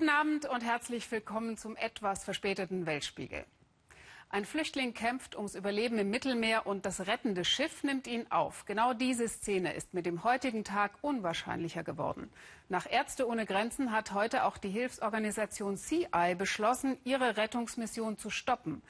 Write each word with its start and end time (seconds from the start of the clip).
Guten 0.00 0.12
Abend 0.12 0.46
und 0.46 0.64
herzlich 0.64 1.10
willkommen 1.10 1.58
zum 1.58 1.76
etwas 1.76 2.24
verspäteten 2.24 2.86
Weltspiegel. 2.86 3.44
Ein 4.30 4.46
Flüchtling 4.46 4.94
kämpft 4.94 5.36
ums 5.36 5.54
Überleben 5.54 5.98
im 5.98 6.08
Mittelmeer 6.08 6.66
und 6.66 6.86
das 6.86 7.06
rettende 7.06 7.44
Schiff 7.44 7.84
nimmt 7.84 8.06
ihn 8.06 8.24
auf. 8.30 8.64
Genau 8.64 8.94
diese 8.94 9.28
Szene 9.28 9.74
ist 9.74 9.92
mit 9.92 10.06
dem 10.06 10.24
heutigen 10.24 10.64
Tag 10.64 10.92
unwahrscheinlicher 11.02 11.84
geworden. 11.84 12.30
Nach 12.70 12.90
Ärzte 12.90 13.28
ohne 13.28 13.44
Grenzen 13.44 13.92
hat 13.92 14.14
heute 14.14 14.44
auch 14.44 14.56
die 14.56 14.70
Hilfsorganisation 14.70 15.76
CI 15.76 16.34
beschlossen, 16.34 16.96
ihre 17.04 17.36
Rettungsmission 17.36 18.16
zu 18.16 18.30
stoppen. 18.30 18.80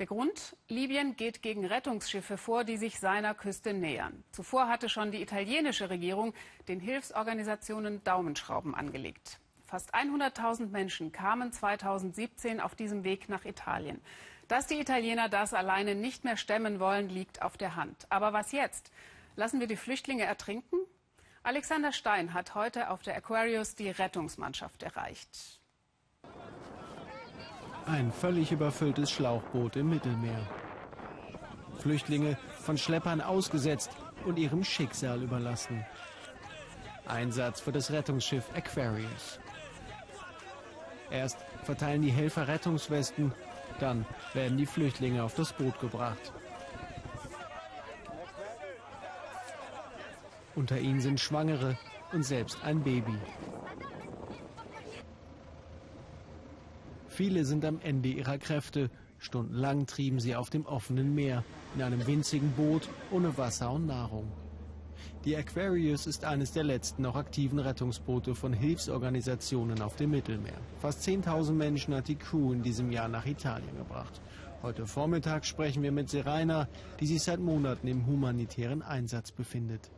Der 0.00 0.06
Grund? 0.06 0.56
Libyen 0.66 1.14
geht 1.14 1.42
gegen 1.42 1.64
Rettungsschiffe 1.64 2.38
vor, 2.38 2.64
die 2.64 2.76
sich 2.76 2.98
seiner 2.98 3.36
Küste 3.36 3.72
nähern. 3.72 4.24
Zuvor 4.32 4.66
hatte 4.66 4.88
schon 4.88 5.12
die 5.12 5.22
italienische 5.22 5.90
Regierung 5.90 6.34
den 6.66 6.80
Hilfsorganisationen 6.80 8.02
Daumenschrauben 8.02 8.74
angelegt. 8.74 9.38
Fast 9.66 9.96
100.000 9.96 10.68
Menschen 10.68 11.10
kamen 11.10 11.52
2017 11.52 12.60
auf 12.60 12.76
diesem 12.76 13.02
Weg 13.02 13.28
nach 13.28 13.44
Italien. 13.44 14.00
Dass 14.46 14.68
die 14.68 14.78
Italiener 14.78 15.28
das 15.28 15.54
alleine 15.54 15.96
nicht 15.96 16.22
mehr 16.22 16.36
stemmen 16.36 16.78
wollen, 16.78 17.08
liegt 17.08 17.42
auf 17.42 17.56
der 17.56 17.74
Hand. 17.74 18.06
Aber 18.08 18.32
was 18.32 18.52
jetzt? 18.52 18.92
Lassen 19.34 19.58
wir 19.58 19.66
die 19.66 19.76
Flüchtlinge 19.76 20.22
ertrinken? 20.22 20.78
Alexander 21.42 21.90
Stein 21.90 22.32
hat 22.32 22.54
heute 22.54 22.90
auf 22.90 23.02
der 23.02 23.16
Aquarius 23.16 23.74
die 23.74 23.90
Rettungsmannschaft 23.90 24.84
erreicht. 24.84 25.60
Ein 27.86 28.12
völlig 28.12 28.52
überfülltes 28.52 29.10
Schlauchboot 29.10 29.74
im 29.74 29.90
Mittelmeer. 29.90 30.46
Flüchtlinge 31.80 32.38
von 32.60 32.78
Schleppern 32.78 33.20
ausgesetzt 33.20 33.90
und 34.24 34.38
ihrem 34.38 34.62
Schicksal 34.62 35.22
überlassen. 35.22 35.84
Einsatz 37.06 37.60
für 37.60 37.72
das 37.72 37.90
Rettungsschiff 37.90 38.44
Aquarius. 38.54 39.40
Erst 41.10 41.38
verteilen 41.64 42.02
die 42.02 42.10
Helfer 42.10 42.48
Rettungswesten, 42.48 43.32
dann 43.80 44.06
werden 44.34 44.58
die 44.58 44.66
Flüchtlinge 44.66 45.22
auf 45.22 45.34
das 45.34 45.52
Boot 45.52 45.78
gebracht. 45.80 46.32
Unter 50.54 50.78
ihnen 50.78 51.00
sind 51.00 51.20
Schwangere 51.20 51.76
und 52.12 52.22
selbst 52.22 52.58
ein 52.64 52.82
Baby. 52.82 53.18
Viele 57.08 57.44
sind 57.44 57.64
am 57.64 57.80
Ende 57.82 58.08
ihrer 58.08 58.38
Kräfte. 58.38 58.90
Stundenlang 59.18 59.86
trieben 59.86 60.20
sie 60.20 60.36
auf 60.36 60.50
dem 60.50 60.66
offenen 60.66 61.14
Meer, 61.14 61.44
in 61.74 61.82
einem 61.82 62.06
winzigen 62.06 62.52
Boot 62.52 62.88
ohne 63.10 63.36
Wasser 63.38 63.72
und 63.72 63.86
Nahrung. 63.86 64.30
Die 65.24 65.36
Aquarius 65.36 66.06
ist 66.06 66.24
eines 66.24 66.52
der 66.52 66.64
letzten 66.64 67.02
noch 67.02 67.16
aktiven 67.16 67.58
Rettungsboote 67.58 68.34
von 68.34 68.52
Hilfsorganisationen 68.52 69.82
auf 69.82 69.96
dem 69.96 70.10
Mittelmeer. 70.10 70.60
Fast 70.78 71.06
10.000 71.06 71.52
Menschen 71.52 71.94
hat 71.94 72.08
die 72.08 72.16
Crew 72.16 72.52
in 72.52 72.62
diesem 72.62 72.90
Jahr 72.92 73.08
nach 73.08 73.26
Italien 73.26 73.76
gebracht. 73.76 74.20
Heute 74.62 74.86
Vormittag 74.86 75.44
sprechen 75.44 75.82
wir 75.82 75.92
mit 75.92 76.08
Serena, 76.08 76.68
die 77.00 77.06
sich 77.06 77.22
seit 77.22 77.40
Monaten 77.40 77.88
im 77.88 78.06
humanitären 78.06 78.82
Einsatz 78.82 79.32
befindet. 79.32 79.90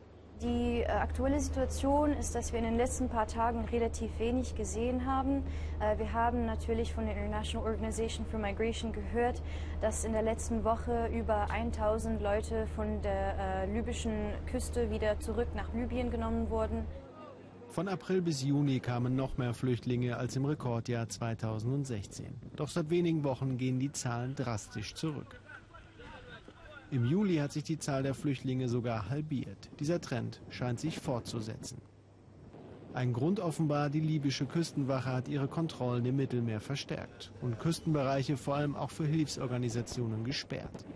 Die 0.42 0.83
äh, 0.83 0.86
aktuelle 0.86 1.41
Situation 1.41 2.12
ist, 2.12 2.36
dass 2.36 2.53
wir 2.53 2.61
in 2.61 2.64
den 2.64 2.77
letzten 2.77 3.08
paar 3.08 3.27
Tagen 3.27 3.64
relativ 3.72 4.11
wenig 4.20 4.55
gesehen 4.55 5.05
haben. 5.05 5.42
Äh, 5.81 5.98
wir 5.98 6.12
haben 6.12 6.47
natürlich 6.47 6.94
von 6.94 7.06
der 7.06 7.17
International 7.17 7.67
Organization 7.67 8.25
for 8.25 8.39
Migration 8.39 8.92
gehört, 8.92 9.42
dass 9.81 10.05
in 10.05 10.12
der 10.12 10.22
letzten 10.22 10.62
Woche 10.62 11.09
über 11.12 11.50
1000 11.50 12.22
Leute 12.22 12.69
von 12.77 13.03
der 13.03 13.36
äh, 13.36 13.72
libyschen 13.72 14.12
Küste 14.47 14.92
wieder 14.92 15.19
zurück 15.19 15.48
nach 15.56 15.75
Libyen 15.75 16.12
genommen 16.12 16.48
wurden. 16.50 16.84
Von 17.70 17.89
April 17.89 18.22
bis 18.22 18.42
Juni 18.42 18.78
kamen 18.78 19.16
noch 19.16 19.39
mehr 19.39 19.55
Flüchtlinge 19.55 20.16
als 20.16 20.36
im 20.36 20.44
Rekordjahr 20.44 21.09
2016. 21.09 22.27
Doch 22.54 22.69
seit 22.69 22.91
wenigen 22.91 23.25
Wochen 23.25 23.59
gehen 23.59 23.81
die 23.81 23.91
Zahlen 23.91 24.37
drastisch 24.37 24.94
zurück. 24.94 25.41
Im 26.91 27.04
Juli 27.04 27.37
hat 27.37 27.53
sich 27.53 27.65
die 27.65 27.78
Zahl 27.78 28.03
der 28.03 28.15
Flüchtlinge 28.15 28.66
sogar 28.66 29.10
halbiert. 29.10 29.69
Dieser 29.78 30.00
Trend 30.00 30.41
scheint 30.49 30.81
sich 30.81 30.99
fortzusetzen. 30.99 31.82
Ein 32.94 33.12
Grund 33.12 33.41
offenbar, 33.41 33.91
die 33.91 34.00
libysche 34.00 34.47
Küstenwache 34.47 35.12
hat 35.12 35.28
ihre 35.28 35.48
Kontrollen 35.48 36.06
im 36.06 36.16
Mittelmeer 36.16 36.60
verstärkt 36.60 37.31
und 37.43 37.59
Küstenbereiche 37.59 38.38
vor 38.38 38.56
allem 38.56 38.75
auch 38.75 38.91
für 38.91 39.06
Hilfsorganisationen 39.06 40.25
gesperrt. 40.25 40.87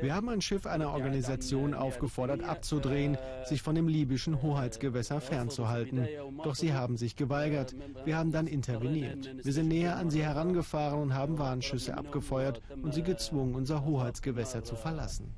Wir 0.00 0.14
haben 0.14 0.28
ein 0.28 0.40
Schiff 0.40 0.66
einer 0.66 0.90
Organisation 0.90 1.74
aufgefordert, 1.74 2.42
abzudrehen, 2.42 3.16
sich 3.44 3.62
von 3.62 3.74
dem 3.74 3.88
libyschen 3.88 4.42
Hoheitsgewässer 4.42 5.20
fernzuhalten. 5.20 6.06
Doch 6.42 6.54
sie 6.54 6.72
haben 6.72 6.96
sich 6.96 7.16
geweigert. 7.16 7.74
Wir 8.04 8.16
haben 8.16 8.32
dann 8.32 8.46
interveniert. 8.46 9.30
Wir 9.44 9.52
sind 9.52 9.68
näher 9.68 9.96
an 9.96 10.10
sie 10.10 10.22
herangefahren 10.22 11.00
und 11.00 11.14
haben 11.14 11.38
Warnschüsse 11.38 11.96
abgefeuert 11.96 12.62
und 12.82 12.94
sie 12.94 13.02
gezwungen, 13.02 13.54
unser 13.54 13.84
Hoheitsgewässer 13.84 14.64
zu 14.64 14.76
verlassen. 14.76 15.34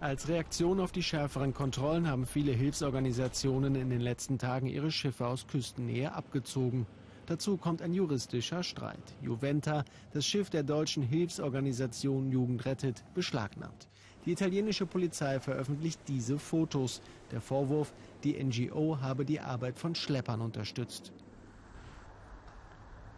Als 0.00 0.28
Reaktion 0.28 0.78
auf 0.78 0.92
die 0.92 1.02
schärferen 1.02 1.52
Kontrollen 1.52 2.08
haben 2.08 2.24
viele 2.24 2.52
Hilfsorganisationen 2.52 3.74
in 3.74 3.90
den 3.90 4.00
letzten 4.00 4.38
Tagen 4.38 4.68
ihre 4.68 4.92
Schiffe 4.92 5.26
aus 5.26 5.48
Küstennähe 5.48 6.12
abgezogen. 6.12 6.86
Dazu 7.28 7.58
kommt 7.58 7.82
ein 7.82 7.92
juristischer 7.92 8.62
Streit. 8.62 9.02
Juventa, 9.20 9.84
das 10.14 10.24
Schiff 10.24 10.48
der 10.48 10.62
deutschen 10.62 11.02
Hilfsorganisation 11.02 12.32
Jugend 12.32 12.64
rettet, 12.64 13.04
beschlagnahmt. 13.12 13.86
Die 14.24 14.32
italienische 14.32 14.86
Polizei 14.86 15.38
veröffentlicht 15.38 16.00
diese 16.08 16.38
Fotos. 16.38 17.02
Der 17.30 17.42
Vorwurf, 17.42 17.92
die 18.24 18.42
NGO 18.42 19.02
habe 19.02 19.26
die 19.26 19.40
Arbeit 19.40 19.78
von 19.78 19.94
Schleppern 19.94 20.40
unterstützt. 20.40 21.12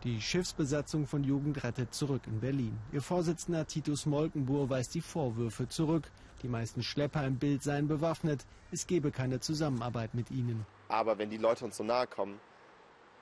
Die 0.03 0.20
Schiffsbesatzung 0.20 1.06
von 1.06 1.22
Jugend 1.22 1.62
rettet 1.62 1.94
zurück 1.94 2.22
in 2.26 2.41
Berlin. 2.41 2.76
Ihr 2.91 3.03
Vorsitzender 3.03 3.65
Titus 3.69 4.06
Molkenbuhr 4.06 4.69
weist 4.69 4.93
die 4.97 5.03
Vorwürfe 5.03 5.69
zurück. 5.69 6.10
Die 6.43 6.49
meisten 6.49 6.82
Schlepper 6.82 7.25
im 7.25 7.38
Bild 7.38 7.62
seien 7.62 7.87
bewaffnet. 7.87 8.44
Es 8.72 8.88
gebe 8.88 9.12
keine 9.12 9.38
Zusammenarbeit 9.38 10.15
mit 10.15 10.32
ihnen. 10.32 10.66
Aber 10.88 11.16
wenn 11.19 11.31
die 11.31 11.37
Leute 11.37 11.65
uns 11.65 11.76
so 11.76 11.84
nahe 11.84 12.09
kommen, 12.09 12.41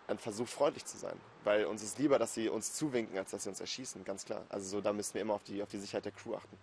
ein 0.09 0.19
Versuch, 0.19 0.49
freundlich 0.49 0.85
zu 0.85 0.97
sein. 0.97 1.17
Weil 1.45 1.67
uns 1.67 1.83
ist 1.83 1.99
lieber, 1.99 2.19
dass 2.19 2.35
sie 2.35 2.49
uns 2.49 2.75
zuwinken, 2.75 3.17
als 3.19 3.31
dass 3.31 3.45
sie 3.45 3.51
uns 3.51 3.61
erschießen, 3.61 4.05
ganz 4.05 4.25
klar. 4.25 4.45
Also 4.49 4.69
so, 4.69 4.81
da 4.81 4.93
müssen 4.93 5.15
wir 5.15 5.23
immer 5.23 5.35
auf 5.35 5.45
die, 5.45 5.63
auf 5.63 5.69
die 5.69 5.79
Sicherheit 5.79 6.05
der 6.05 6.13
Crew 6.13 6.35
achten. 6.35 6.57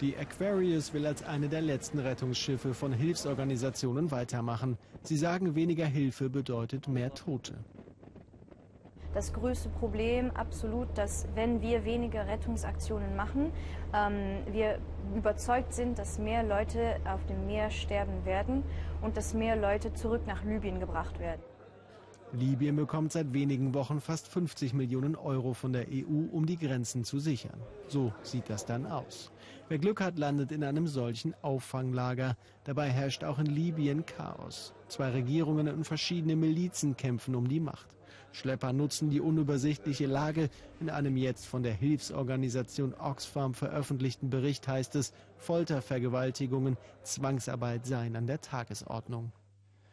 Die 0.00 0.16
Aquarius 0.16 0.92
will 0.92 1.06
als 1.06 1.22
eine 1.22 1.48
der 1.48 1.60
letzten 1.60 2.00
Rettungsschiffe 2.00 2.74
von 2.74 2.92
Hilfsorganisationen 2.92 4.10
weitermachen. 4.10 4.76
Sie 5.04 5.16
sagen, 5.16 5.54
weniger 5.54 5.86
Hilfe 5.86 6.28
bedeutet 6.28 6.88
mehr 6.88 7.14
Tote. 7.14 7.54
Das 9.14 9.32
größte 9.32 9.68
Problem 9.68 10.30
absolut, 10.30 10.88
dass 10.96 11.26
wenn 11.34 11.60
wir 11.60 11.84
weniger 11.84 12.26
Rettungsaktionen 12.26 13.14
machen, 13.14 13.52
ähm, 13.94 14.38
wir 14.50 14.78
überzeugt 15.14 15.74
sind, 15.74 15.98
dass 15.98 16.18
mehr 16.18 16.42
Leute 16.42 16.96
auf 17.04 17.24
dem 17.26 17.46
Meer 17.46 17.70
sterben 17.70 18.24
werden 18.24 18.64
und 19.02 19.16
dass 19.16 19.34
mehr 19.34 19.54
Leute 19.54 19.92
zurück 19.92 20.22
nach 20.26 20.42
Libyen 20.44 20.80
gebracht 20.80 21.20
werden. 21.20 21.42
Libyen 22.32 22.76
bekommt 22.76 23.12
seit 23.12 23.34
wenigen 23.34 23.74
Wochen 23.74 24.00
fast 24.00 24.26
50 24.26 24.72
Millionen 24.72 25.16
Euro 25.16 25.52
von 25.52 25.74
der 25.74 25.86
EU, 25.88 26.28
um 26.32 26.46
die 26.46 26.56
Grenzen 26.56 27.04
zu 27.04 27.18
sichern. 27.18 27.60
So 27.88 28.12
sieht 28.22 28.48
das 28.48 28.64
dann 28.64 28.86
aus. 28.86 29.30
Wer 29.68 29.78
Glück 29.78 30.00
hat, 30.00 30.18
landet 30.18 30.50
in 30.50 30.64
einem 30.64 30.86
solchen 30.86 31.34
Auffanglager. 31.42 32.36
Dabei 32.64 32.88
herrscht 32.88 33.22
auch 33.22 33.38
in 33.38 33.46
Libyen 33.46 34.06
Chaos. 34.06 34.72
Zwei 34.88 35.10
Regierungen 35.10 35.68
und 35.68 35.84
verschiedene 35.84 36.34
Milizen 36.34 36.96
kämpfen 36.96 37.34
um 37.34 37.48
die 37.48 37.60
Macht. 37.60 37.88
Schlepper 38.32 38.72
nutzen 38.72 39.10
die 39.10 39.20
unübersichtliche 39.20 40.06
Lage. 40.06 40.48
In 40.80 40.88
einem 40.88 41.18
jetzt 41.18 41.44
von 41.44 41.62
der 41.62 41.74
Hilfsorganisation 41.74 42.94
Oxfam 42.94 43.52
veröffentlichten 43.52 44.30
Bericht 44.30 44.66
heißt 44.66 44.96
es, 44.96 45.12
Foltervergewaltigungen, 45.36 46.78
Zwangsarbeit 47.02 47.84
seien 47.84 48.16
an 48.16 48.26
der 48.26 48.40
Tagesordnung. 48.40 49.32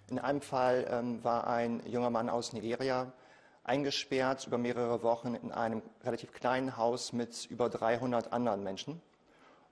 In 0.09 0.17
einem 0.17 0.41
Fall 0.41 0.87
ähm, 0.89 1.23
war 1.23 1.45
ein 1.47 1.83
junger 1.85 2.09
Mann 2.09 2.29
aus 2.29 2.53
Nigeria 2.53 3.11
eingesperrt 3.63 4.47
über 4.47 4.57
mehrere 4.57 5.03
Wochen 5.03 5.35
in 5.35 5.51
einem 5.51 5.83
relativ 6.03 6.33
kleinen 6.33 6.77
Haus 6.77 7.13
mit 7.13 7.45
über 7.51 7.69
300 7.69 8.33
anderen 8.33 8.63
Menschen. 8.63 9.01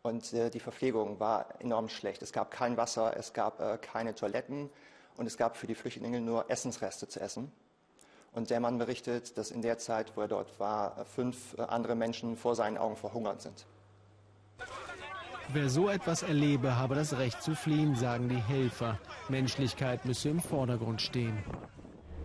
Und 0.04 0.32
äh, 0.34 0.52
die 0.52 0.60
Verpflegung 0.60 1.20
war 1.20 1.60
enorm 1.60 1.90
schlecht. 1.90 2.22
Es 2.22 2.32
gab 2.32 2.52
kein 2.52 2.78
Wasser, 2.78 3.18
es 3.18 3.34
gab 3.34 3.60
äh, 3.60 3.80
keine 3.80 4.14
Toiletten 4.14 4.70
und 5.16 5.26
es 5.26 5.38
gab 5.38 5.58
für 5.58 5.66
die 5.66 5.74
Flüchtlinge 5.74 6.22
nur 6.22 6.52
Essensreste 6.52 7.08
zu 7.08 7.20
essen. 7.20 7.52
Und 8.32 8.52
der 8.52 8.60
Mann 8.60 8.78
berichtet, 8.78 9.40
dass 9.40 9.50
in 9.50 9.64
der 9.64 9.80
Zeit, 9.80 10.16
wo 10.16 10.22
er 10.22 10.28
dort 10.28 10.60
war, 10.60 11.04
fünf 11.06 11.58
äh, 11.58 11.64
andere 11.64 11.96
Menschen 11.96 12.38
vor 12.38 12.54
seinen 12.54 12.78
Augen 12.78 12.96
verhungert 12.96 13.42
sind. 13.42 13.66
Wer 15.54 15.70
so 15.70 15.88
etwas 15.88 16.24
erlebe, 16.24 16.78
habe 16.78 16.96
das 16.96 17.18
Recht 17.18 17.42
zu 17.42 17.56
fliehen, 17.56 17.96
sagen 17.96 18.28
die 18.28 18.36
Helfer. 18.42 19.00
Menschlichkeit 19.30 20.04
müsse 20.04 20.28
im 20.28 20.42
Vordergrund 20.42 21.02
stehen. 21.02 21.38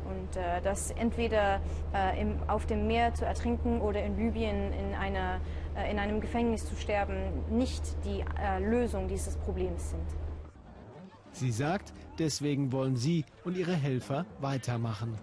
Und 0.05 0.37
äh, 0.37 0.61
das 0.61 0.91
entweder 0.91 1.61
äh, 1.95 2.21
im, 2.21 2.43
auf 2.49 2.67
dem 2.67 2.89
Meer 2.89 3.15
zu 3.15 3.25
ertrinken 3.25 3.81
oder 3.81 4.03
in 4.03 4.17
Libyen 4.17 4.73
in, 4.73 4.95
einer, 4.95 5.41
äh, 5.77 5.89
in 5.93 6.01
einem 6.01 6.21
Gefängnis 6.21 6.67
zu 6.67 6.75
sterben, 6.75 7.15
nicht 7.49 7.83
die 8.05 8.25
äh, 8.41 8.59
Lösung 8.59 9.07
dieses 9.07 9.37
Problems 9.37 9.91
sind. 9.91 10.07
Sie 11.31 11.53
sagt, 11.53 11.95
deswegen 12.19 12.73
wollen 12.73 12.97
sie 12.97 13.25
und 13.45 13.57
ihre 13.57 13.75
Helfer 13.75 14.27
weitermachen. 14.41 15.17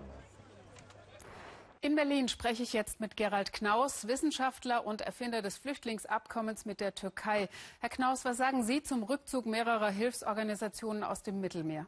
In 1.81 1.95
Berlin 1.95 2.27
spreche 2.27 2.61
ich 2.61 2.73
jetzt 2.73 2.99
mit 2.99 3.15
Gerald 3.15 3.53
Knaus, 3.53 4.05
Wissenschaftler 4.05 4.85
und 4.85 4.99
Erfinder 4.99 5.41
des 5.41 5.57
Flüchtlingsabkommens 5.57 6.65
mit 6.65 6.81
der 6.81 6.93
Türkei. 6.93 7.47
Herr 7.79 7.87
Knaus, 7.87 8.25
was 8.25 8.35
sagen 8.35 8.63
Sie 8.63 8.83
zum 8.83 9.01
Rückzug 9.03 9.45
mehrerer 9.45 9.89
Hilfsorganisationen 9.89 11.05
aus 11.05 11.23
dem 11.23 11.39
Mittelmeer? 11.39 11.87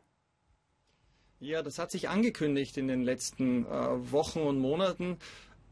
Ja, 1.42 1.62
das 1.62 1.78
hat 1.78 1.92
sich 1.92 2.08
angekündigt 2.08 2.78
in 2.78 2.88
den 2.88 3.04
letzten 3.04 3.66
äh, 3.66 3.70
Wochen 4.12 4.40
und 4.40 4.60
Monaten. 4.60 5.18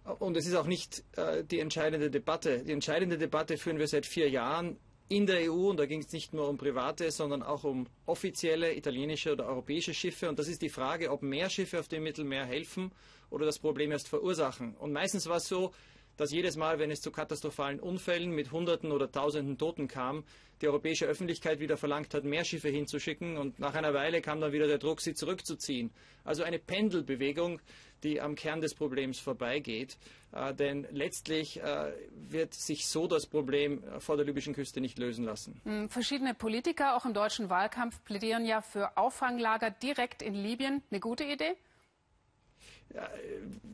Und 0.03 0.35
es 0.35 0.45
ist 0.47 0.55
auch 0.55 0.67
nicht 0.67 1.05
äh, 1.15 1.45
die 1.45 1.59
entscheidende 1.59 2.11
Debatte. 2.11 2.65
Die 2.65 2.73
entscheidende 2.73 3.17
Debatte 3.17 3.57
führen 3.57 3.79
wir 3.79 3.87
seit 3.87 4.05
vier 4.05 4.29
Jahren 4.29 4.77
in 5.07 5.27
der 5.27 5.49
EU. 5.49 5.69
Und 5.69 5.77
da 5.77 5.85
ging 5.85 6.01
es 6.01 6.11
nicht 6.11 6.33
nur 6.33 6.49
um 6.49 6.57
private, 6.57 7.11
sondern 7.11 7.41
auch 7.41 7.63
um 7.63 7.87
offizielle 8.05 8.75
italienische 8.75 9.31
oder 9.31 9.45
europäische 9.45 9.93
Schiffe. 9.93 10.27
Und 10.27 10.39
das 10.39 10.49
ist 10.49 10.61
die 10.61 10.67
Frage, 10.67 11.09
ob 11.09 11.21
mehr 11.21 11.49
Schiffe 11.49 11.79
auf 11.79 11.87
dem 11.87 12.03
Mittelmeer 12.03 12.43
helfen 12.43 12.91
oder 13.29 13.45
das 13.45 13.59
Problem 13.59 13.91
erst 13.91 14.07
verursachen. 14.07 14.75
Und 14.75 14.91
meistens 14.93 15.27
war 15.27 15.37
es 15.37 15.47
so, 15.47 15.71
dass 16.19 16.31
jedes 16.31 16.57
Mal, 16.57 16.79
wenn 16.79 16.91
es 16.91 16.99
zu 16.99 17.11
katastrophalen 17.11 17.79
Unfällen 17.79 18.31
mit 18.31 18.51
Hunderten 18.51 18.91
oder 18.91 19.09
Tausenden 19.09 19.57
Toten 19.57 19.87
kam, 19.87 20.25
die 20.61 20.67
europäische 20.67 21.05
Öffentlichkeit 21.05 21.61
wieder 21.61 21.77
verlangt 21.77 22.13
hat, 22.13 22.25
mehr 22.25 22.43
Schiffe 22.43 22.67
hinzuschicken 22.67 23.37
und 23.37 23.57
nach 23.59 23.73
einer 23.73 23.93
Weile 23.93 24.21
kam 24.21 24.41
dann 24.41 24.51
wieder 24.51 24.67
der 24.67 24.79
Druck, 24.79 24.99
sie 24.99 25.13
zurückzuziehen. 25.13 25.91
Also 26.25 26.43
eine 26.43 26.59
Pendelbewegung, 26.59 27.61
die 28.03 28.19
am 28.19 28.35
Kern 28.35 28.59
des 28.59 28.75
Problems 28.75 29.19
vorbeigeht. 29.19 29.97
Äh, 30.33 30.53
denn 30.53 30.87
letztlich 30.91 31.61
äh, 31.61 31.93
wird 32.11 32.53
sich 32.53 32.87
so 32.87 33.07
das 33.07 33.25
Problem 33.25 33.83
vor 33.99 34.17
der 34.17 34.25
libyschen 34.25 34.53
Küste 34.53 34.81
nicht 34.81 34.99
lösen 34.99 35.23
lassen. 35.23 35.61
Hm, 35.63 35.89
verschiedene 35.89 36.33
Politiker, 36.33 36.97
auch 36.97 37.05
im 37.05 37.13
deutschen 37.13 37.49
Wahlkampf, 37.49 38.03
plädieren 38.03 38.45
ja 38.45 38.61
für 38.61 38.97
Auffanglager 38.97 39.71
direkt 39.71 40.21
in 40.21 40.35
Libyen. 40.35 40.83
Eine 40.91 40.99
gute 40.99 41.23
Idee? 41.23 41.55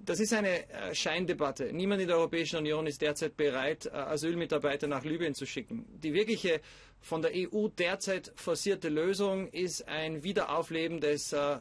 Das 0.06 0.20
ist 0.20 0.34
eine 0.34 0.70
äh, 0.70 0.94
Scheindebatte. 0.94 1.72
Niemand 1.74 2.02
in 2.02 2.08
der 2.08 2.18
Europäischen 2.18 2.58
Union 2.58 2.86
ist 2.86 3.02
derzeit 3.02 3.38
bereit, 3.38 3.86
äh, 3.88 3.90
Asylmitarbeiter 3.92 4.88
nach 4.88 5.04
Libyen 5.04 5.34
zu 5.34 5.46
schicken. 5.46 5.86
Die 6.04 6.14
wirkliche 6.14 6.62
von 7.02 7.22
der 7.22 7.32
EU 7.34 7.68
derzeit 7.70 8.32
forcierte 8.36 8.90
Lösung 8.90 9.48
ist 9.50 9.88
ein 9.88 10.24
Wiederaufleben 10.24 11.00
des 11.00 11.32
äh, 11.34 11.58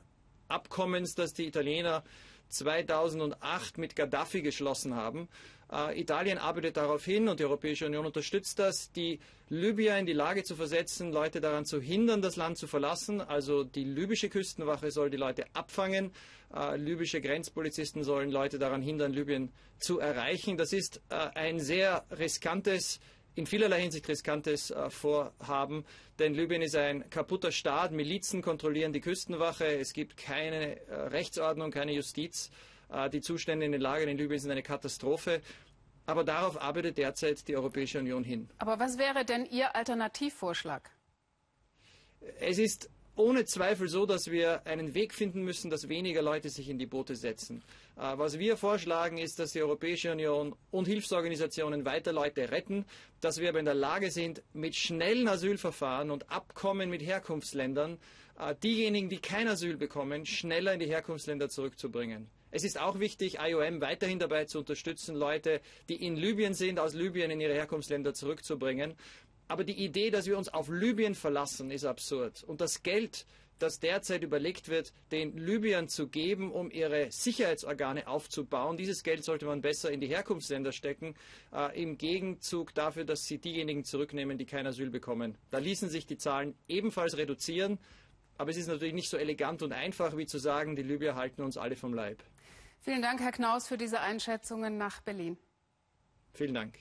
Abkommens, 0.48 1.14
das 1.14 1.32
die 1.32 1.46
Italiener 1.46 2.02
2008 2.48 3.78
mit 3.78 3.96
Gaddafi 3.96 4.42
geschlossen 4.42 4.94
haben. 4.94 5.28
Äh, 5.72 6.00
Italien 6.00 6.38
arbeitet 6.38 6.76
darauf 6.76 7.04
hin 7.04 7.28
und 7.28 7.40
die 7.40 7.44
Europäische 7.44 7.86
Union 7.86 8.06
unterstützt 8.06 8.58
das, 8.58 8.92
die 8.92 9.20
Libyer 9.48 9.98
in 9.98 10.06
die 10.06 10.12
Lage 10.12 10.44
zu 10.44 10.56
versetzen, 10.56 11.12
Leute 11.12 11.40
daran 11.40 11.64
zu 11.64 11.80
hindern, 11.80 12.22
das 12.22 12.36
Land 12.36 12.58
zu 12.58 12.66
verlassen. 12.66 13.20
Also 13.20 13.64
die 13.64 13.84
libysche 13.84 14.28
Küstenwache 14.28 14.90
soll 14.90 15.10
die 15.10 15.16
Leute 15.16 15.44
abfangen. 15.52 16.12
Äh, 16.54 16.76
libysche 16.76 17.20
Grenzpolizisten 17.20 18.04
sollen 18.04 18.30
Leute 18.30 18.58
daran 18.58 18.82
hindern, 18.82 19.12
Libyen 19.12 19.52
zu 19.78 19.98
erreichen. 19.98 20.56
Das 20.56 20.72
ist 20.72 21.00
äh, 21.10 21.14
ein 21.34 21.60
sehr 21.60 22.04
riskantes 22.16 23.00
in 23.34 23.46
vielerlei 23.46 23.80
Hinsicht 23.82 24.08
riskantes 24.08 24.70
äh, 24.70 24.90
Vorhaben, 24.90 25.84
denn 26.18 26.34
Libyen 26.34 26.62
ist 26.62 26.76
ein 26.76 27.08
kaputter 27.10 27.50
Staat, 27.50 27.92
Milizen 27.92 28.42
kontrollieren 28.42 28.92
die 28.92 29.00
Küstenwache, 29.00 29.66
es 29.66 29.92
gibt 29.92 30.16
keine 30.16 30.80
äh, 30.86 30.94
Rechtsordnung, 30.94 31.70
keine 31.70 31.92
Justiz, 31.92 32.50
die 33.12 33.20
Zustände 33.20 33.66
in 33.66 33.72
den 33.72 33.80
Lagern 33.80 34.08
in 34.08 34.18
Libyen 34.18 34.38
sind 34.38 34.50
eine 34.50 34.62
Katastrophe. 34.62 35.40
Aber 36.06 36.24
darauf 36.24 36.60
arbeitet 36.60 36.98
derzeit 36.98 37.48
die 37.48 37.56
Europäische 37.56 37.98
Union 37.98 38.24
hin. 38.24 38.48
Aber 38.58 38.78
was 38.78 38.98
wäre 38.98 39.24
denn 39.24 39.46
Ihr 39.46 39.74
Alternativvorschlag? 39.74 40.90
Es 42.40 42.58
ist 42.58 42.90
ohne 43.16 43.44
Zweifel 43.44 43.88
so, 43.88 44.06
dass 44.06 44.30
wir 44.30 44.66
einen 44.66 44.94
Weg 44.94 45.14
finden 45.14 45.42
müssen, 45.42 45.70
dass 45.70 45.88
weniger 45.88 46.20
Leute 46.20 46.50
sich 46.50 46.68
in 46.68 46.78
die 46.78 46.86
Boote 46.86 47.14
setzen. 47.14 47.62
Äh, 47.96 48.18
was 48.18 48.38
wir 48.38 48.56
vorschlagen, 48.56 49.18
ist, 49.18 49.38
dass 49.38 49.52
die 49.52 49.62
Europäische 49.62 50.10
Union 50.10 50.54
und 50.70 50.86
Hilfsorganisationen 50.86 51.84
weiter 51.84 52.12
Leute 52.12 52.50
retten, 52.50 52.84
dass 53.20 53.40
wir 53.40 53.50
aber 53.50 53.60
in 53.60 53.66
der 53.66 53.74
Lage 53.74 54.10
sind, 54.10 54.42
mit 54.52 54.74
schnellen 54.74 55.28
Asylverfahren 55.28 56.10
und 56.10 56.28
Abkommen 56.30 56.90
mit 56.90 57.02
Herkunftsländern 57.02 57.98
äh, 58.38 58.54
diejenigen, 58.62 59.08
die 59.08 59.18
kein 59.18 59.46
Asyl 59.46 59.76
bekommen, 59.76 60.26
schneller 60.26 60.74
in 60.74 60.80
die 60.80 60.88
Herkunftsländer 60.88 61.48
zurückzubringen. 61.48 62.28
Es 62.54 62.62
ist 62.62 62.80
auch 62.80 63.00
wichtig, 63.00 63.38
IOM 63.40 63.80
weiterhin 63.80 64.20
dabei 64.20 64.44
zu 64.44 64.60
unterstützen, 64.60 65.16
Leute, 65.16 65.60
die 65.88 66.06
in 66.06 66.14
Libyen 66.14 66.54
sind, 66.54 66.78
aus 66.78 66.94
Libyen 66.94 67.32
in 67.32 67.40
ihre 67.40 67.52
Herkunftsländer 67.52 68.14
zurückzubringen. 68.14 68.94
Aber 69.48 69.64
die 69.64 69.84
Idee, 69.84 70.12
dass 70.12 70.26
wir 70.26 70.38
uns 70.38 70.48
auf 70.48 70.68
Libyen 70.68 71.16
verlassen, 71.16 71.72
ist 71.72 71.84
absurd. 71.84 72.44
Und 72.44 72.60
das 72.60 72.84
Geld, 72.84 73.26
das 73.58 73.80
derzeit 73.80 74.22
überlegt 74.22 74.68
wird, 74.68 74.92
den 75.10 75.36
Libyern 75.36 75.88
zu 75.88 76.06
geben, 76.06 76.52
um 76.52 76.70
ihre 76.70 77.10
Sicherheitsorgane 77.10 78.06
aufzubauen. 78.06 78.76
Dieses 78.76 79.02
Geld 79.02 79.24
sollte 79.24 79.46
man 79.46 79.60
besser 79.60 79.90
in 79.90 80.00
die 80.00 80.06
Herkunftsländer 80.06 80.70
stecken, 80.70 81.16
äh, 81.52 81.82
im 81.82 81.98
Gegenzug 81.98 82.72
dafür, 82.72 83.04
dass 83.04 83.26
sie 83.26 83.38
diejenigen 83.38 83.82
zurücknehmen, 83.82 84.38
die 84.38 84.46
kein 84.46 84.68
Asyl 84.68 84.90
bekommen. 84.90 85.36
Da 85.50 85.58
ließen 85.58 85.88
sich 85.88 86.06
die 86.06 86.18
Zahlen 86.18 86.54
ebenfalls 86.68 87.16
reduzieren, 87.16 87.80
aber 88.38 88.50
es 88.50 88.56
ist 88.56 88.68
natürlich 88.68 88.94
nicht 88.94 89.08
so 89.08 89.16
elegant 89.16 89.62
und 89.62 89.72
einfach, 89.72 90.16
wie 90.16 90.26
zu 90.26 90.38
sagen, 90.38 90.76
die 90.76 90.82
Libyer 90.82 91.14
halten 91.14 91.42
uns 91.42 91.56
alle 91.56 91.76
vom 91.76 91.94
Leib. 91.94 92.22
Vielen 92.80 93.02
Dank, 93.02 93.20
Herr 93.20 93.32
Knaus, 93.32 93.66
für 93.66 93.78
diese 93.78 94.00
Einschätzungen 94.00 94.76
nach 94.76 95.00
Berlin. 95.00 95.38
Vielen 96.32 96.54
Dank. 96.54 96.78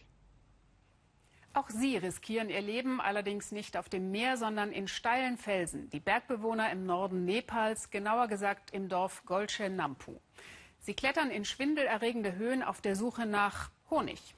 Auch 1.56 1.70
sie 1.70 1.98
riskieren 1.98 2.50
ihr 2.50 2.62
Leben, 2.62 3.00
allerdings 3.00 3.52
nicht 3.52 3.78
auf 3.78 3.88
dem 3.88 4.10
Meer, 4.10 4.38
sondern 4.38 4.72
in 4.72 4.88
steilen 4.88 5.38
Felsen. 5.38 5.90
Die 5.92 6.00
Bergbewohner 6.00 6.72
im 6.72 6.88
Norden 6.88 7.26
Nepals, 7.26 7.92
genauer 7.92 8.28
gesagt 8.28 8.72
im 8.72 8.90
Dorf 8.90 9.24
Golche 9.26 9.70
Nampu. 9.70 10.20
Sie 10.80 10.96
klettern 10.96 11.30
in 11.30 11.46
schwindelerregende 11.46 12.36
Höhen 12.36 12.64
auf 12.64 12.82
der 12.82 12.96
Suche 12.96 13.28
nach 13.28 13.70
Honig. 13.92 14.34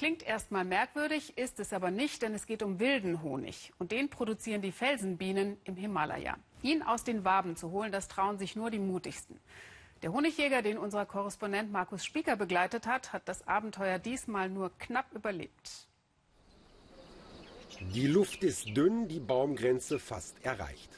Klingt 0.00 0.22
erstmal 0.22 0.64
merkwürdig, 0.64 1.36
ist 1.36 1.60
es 1.60 1.74
aber 1.74 1.90
nicht, 1.90 2.22
denn 2.22 2.32
es 2.32 2.46
geht 2.46 2.62
um 2.62 2.80
wilden 2.80 3.22
Honig. 3.22 3.70
Und 3.78 3.92
den 3.92 4.08
produzieren 4.08 4.62
die 4.62 4.72
Felsenbienen 4.72 5.58
im 5.64 5.76
Himalaya. 5.76 6.38
Ihn 6.62 6.82
aus 6.82 7.04
den 7.04 7.22
Waben 7.26 7.54
zu 7.54 7.70
holen, 7.70 7.92
das 7.92 8.08
trauen 8.08 8.38
sich 8.38 8.56
nur 8.56 8.70
die 8.70 8.78
mutigsten. 8.78 9.38
Der 10.00 10.14
Honigjäger, 10.14 10.62
den 10.62 10.78
unser 10.78 11.04
Korrespondent 11.04 11.70
Markus 11.70 12.02
Spieker 12.02 12.36
begleitet 12.36 12.86
hat, 12.86 13.12
hat 13.12 13.28
das 13.28 13.46
Abenteuer 13.46 13.98
diesmal 13.98 14.48
nur 14.48 14.70
knapp 14.78 15.12
überlebt. 15.12 15.86
Die 17.92 18.06
Luft 18.06 18.42
ist 18.42 18.74
dünn, 18.74 19.06
die 19.06 19.20
Baumgrenze 19.20 19.98
fast 19.98 20.42
erreicht. 20.42 20.88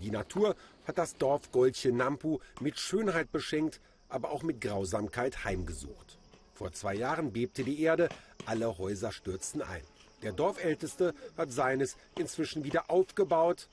Die 0.00 0.12
Natur 0.12 0.54
hat 0.86 0.96
das 0.96 1.16
Dorf 1.16 1.50
Goldchen 1.50 1.96
Nampu 1.96 2.38
mit 2.60 2.78
Schönheit 2.78 3.32
beschenkt, 3.32 3.80
aber 4.08 4.30
auch 4.30 4.44
mit 4.44 4.60
Grausamkeit 4.60 5.44
heimgesucht. 5.44 6.18
Vor 6.58 6.72
zwei 6.72 6.96
Jahren 6.96 7.32
bebte 7.32 7.62
die 7.62 7.80
Erde, 7.82 8.08
alle 8.48 8.78
Häuser 8.78 9.12
stürzten 9.12 9.62
ein. 9.62 9.82
Der 10.22 10.32
Dorfälteste 10.32 11.14
hat 11.36 11.52
seines 11.52 11.96
inzwischen 12.16 12.64
wieder 12.64 12.90
aufgebaut, 12.90 13.68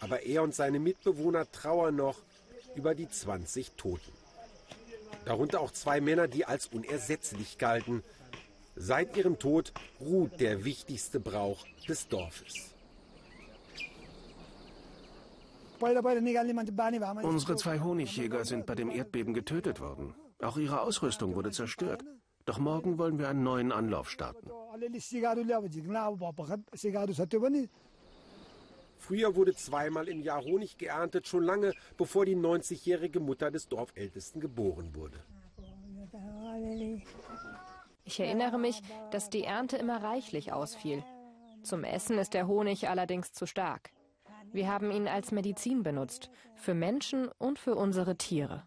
aber 0.00 0.22
er 0.22 0.42
und 0.42 0.54
seine 0.54 0.78
Mitbewohner 0.78 1.50
trauern 1.50 1.96
noch 1.96 2.18
über 2.74 2.94
die 2.94 3.08
20 3.08 3.72
Toten. 3.72 4.12
Darunter 5.24 5.60
auch 5.60 5.72
zwei 5.72 6.00
Männer, 6.00 6.26
die 6.26 6.46
als 6.46 6.68
unersetzlich 6.68 7.58
galten. 7.58 8.02
Seit 8.74 9.16
ihrem 9.16 9.38
Tod 9.38 9.72
ruht 10.00 10.40
der 10.40 10.64
wichtigste 10.64 11.20
Brauch 11.20 11.66
des 11.86 12.08
Dorfes. 12.08 12.74
Unsere 17.22 17.56
zwei 17.56 17.80
Honigjäger 17.80 18.44
sind 18.44 18.66
bei 18.66 18.76
dem 18.76 18.90
Erdbeben 18.90 19.34
getötet 19.34 19.80
worden. 19.80 20.14
Auch 20.40 20.56
ihre 20.56 20.80
Ausrüstung 20.80 21.34
wurde 21.34 21.50
zerstört. 21.50 22.04
Doch 22.44 22.58
morgen 22.58 22.98
wollen 22.98 23.18
wir 23.18 23.28
einen 23.28 23.42
neuen 23.42 23.72
Anlauf 23.72 24.10
starten. 24.10 24.50
Früher 28.98 29.34
wurde 29.34 29.54
zweimal 29.54 30.08
im 30.08 30.20
Jahr 30.20 30.42
Honig 30.42 30.78
geerntet, 30.78 31.26
schon 31.26 31.42
lange 31.42 31.72
bevor 31.96 32.24
die 32.24 32.36
90-jährige 32.36 33.20
Mutter 33.20 33.50
des 33.50 33.68
Dorfältesten 33.68 34.40
geboren 34.40 34.94
wurde. 34.94 35.18
Ich 38.04 38.20
erinnere 38.20 38.58
mich, 38.58 38.80
dass 39.10 39.30
die 39.30 39.44
Ernte 39.44 39.76
immer 39.76 40.02
reichlich 40.02 40.52
ausfiel. 40.52 41.04
Zum 41.62 41.84
Essen 41.84 42.18
ist 42.18 42.34
der 42.34 42.46
Honig 42.46 42.88
allerdings 42.88 43.32
zu 43.32 43.46
stark. 43.46 43.90
Wir 44.52 44.68
haben 44.68 44.90
ihn 44.90 45.08
als 45.08 45.32
Medizin 45.32 45.82
benutzt, 45.82 46.30
für 46.56 46.74
Menschen 46.74 47.28
und 47.38 47.58
für 47.58 47.74
unsere 47.74 48.16
Tiere. 48.16 48.64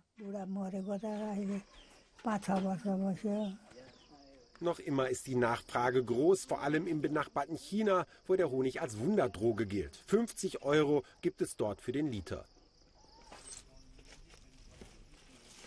Noch 4.61 4.79
immer 4.79 5.09
ist 5.09 5.27
die 5.27 5.35
Nachfrage 5.35 6.03
groß, 6.03 6.45
vor 6.45 6.61
allem 6.61 6.87
im 6.87 7.01
benachbarten 7.01 7.57
China, 7.57 8.07
wo 8.25 8.35
der 8.35 8.49
Honig 8.49 8.81
als 8.81 8.97
Wunderdroge 8.97 9.65
gilt. 9.65 9.95
50 10.07 10.61
Euro 10.63 11.03
gibt 11.21 11.41
es 11.41 11.57
dort 11.57 11.81
für 11.81 11.91
den 11.91 12.11
Liter. 12.11 12.45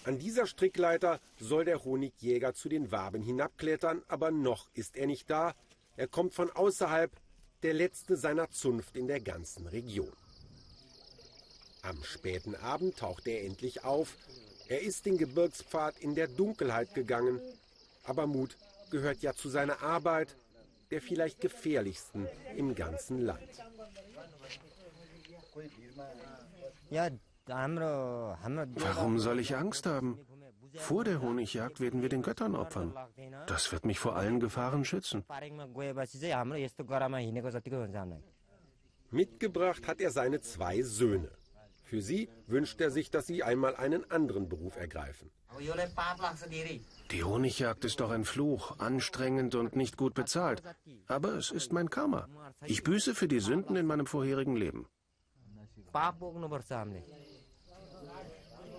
An 0.04 0.18
dieser 0.18 0.46
Strickleiter 0.46 1.20
soll 1.38 1.66
der 1.66 1.84
Honigjäger 1.84 2.54
zu 2.54 2.70
den 2.70 2.90
Waben 2.90 3.22
hinabklettern, 3.22 4.02
aber 4.08 4.30
noch 4.30 4.70
ist 4.72 4.96
er 4.96 5.06
nicht 5.06 5.28
da. 5.28 5.54
Er 5.96 6.08
kommt 6.08 6.32
von 6.32 6.50
außerhalb, 6.50 7.10
der 7.62 7.74
letzte 7.74 8.16
seiner 8.16 8.48
Zunft 8.50 8.96
in 8.96 9.06
der 9.06 9.20
ganzen 9.20 9.66
Region. 9.66 10.12
Am 11.82 12.02
späten 12.04 12.54
Abend 12.54 12.96
taucht 12.96 13.26
er 13.26 13.44
endlich 13.44 13.84
auf. 13.84 14.16
Er 14.68 14.80
ist 14.80 15.04
den 15.04 15.18
Gebirgspfad 15.18 15.98
in 15.98 16.14
der 16.14 16.28
Dunkelheit 16.28 16.94
gegangen. 16.94 17.40
Aber 18.04 18.26
Mut 18.26 18.56
gehört 18.90 19.22
ja 19.22 19.32
zu 19.34 19.48
seiner 19.48 19.82
Arbeit, 19.82 20.36
der 20.90 21.00
vielleicht 21.00 21.40
gefährlichsten 21.40 22.26
im 22.56 22.74
ganzen 22.74 23.18
Land. 23.18 23.48
Warum 28.76 29.18
soll 29.18 29.40
ich 29.40 29.56
Angst 29.56 29.86
haben? 29.86 30.18
Vor 30.74 31.04
der 31.04 31.20
Honigjagd 31.20 31.80
werden 31.80 32.02
wir 32.02 32.08
den 32.08 32.22
Göttern 32.22 32.54
opfern. 32.54 32.94
Das 33.46 33.72
wird 33.72 33.84
mich 33.84 33.98
vor 33.98 34.16
allen 34.16 34.38
Gefahren 34.40 34.84
schützen. 34.84 35.24
Mitgebracht 39.10 39.86
hat 39.86 40.00
er 40.00 40.10
seine 40.10 40.40
zwei 40.40 40.82
Söhne. 40.82 41.30
Für 41.88 42.02
sie 42.02 42.28
wünscht 42.46 42.82
er 42.82 42.90
sich, 42.90 43.10
dass 43.10 43.26
sie 43.26 43.42
einmal 43.42 43.74
einen 43.74 44.10
anderen 44.10 44.46
Beruf 44.46 44.76
ergreifen. 44.76 45.30
Die 47.10 47.24
Honigjagd 47.24 47.84
ist 47.86 48.00
doch 48.00 48.10
ein 48.10 48.26
Fluch, 48.26 48.78
anstrengend 48.78 49.54
und 49.54 49.74
nicht 49.74 49.96
gut 49.96 50.12
bezahlt. 50.12 50.62
Aber 51.06 51.32
es 51.36 51.50
ist 51.50 51.72
mein 51.72 51.88
Karma. 51.88 52.28
Ich 52.66 52.82
büße 52.82 53.14
für 53.14 53.26
die 53.26 53.40
Sünden 53.40 53.74
in 53.74 53.86
meinem 53.86 54.04
vorherigen 54.04 54.54
Leben. 54.54 54.86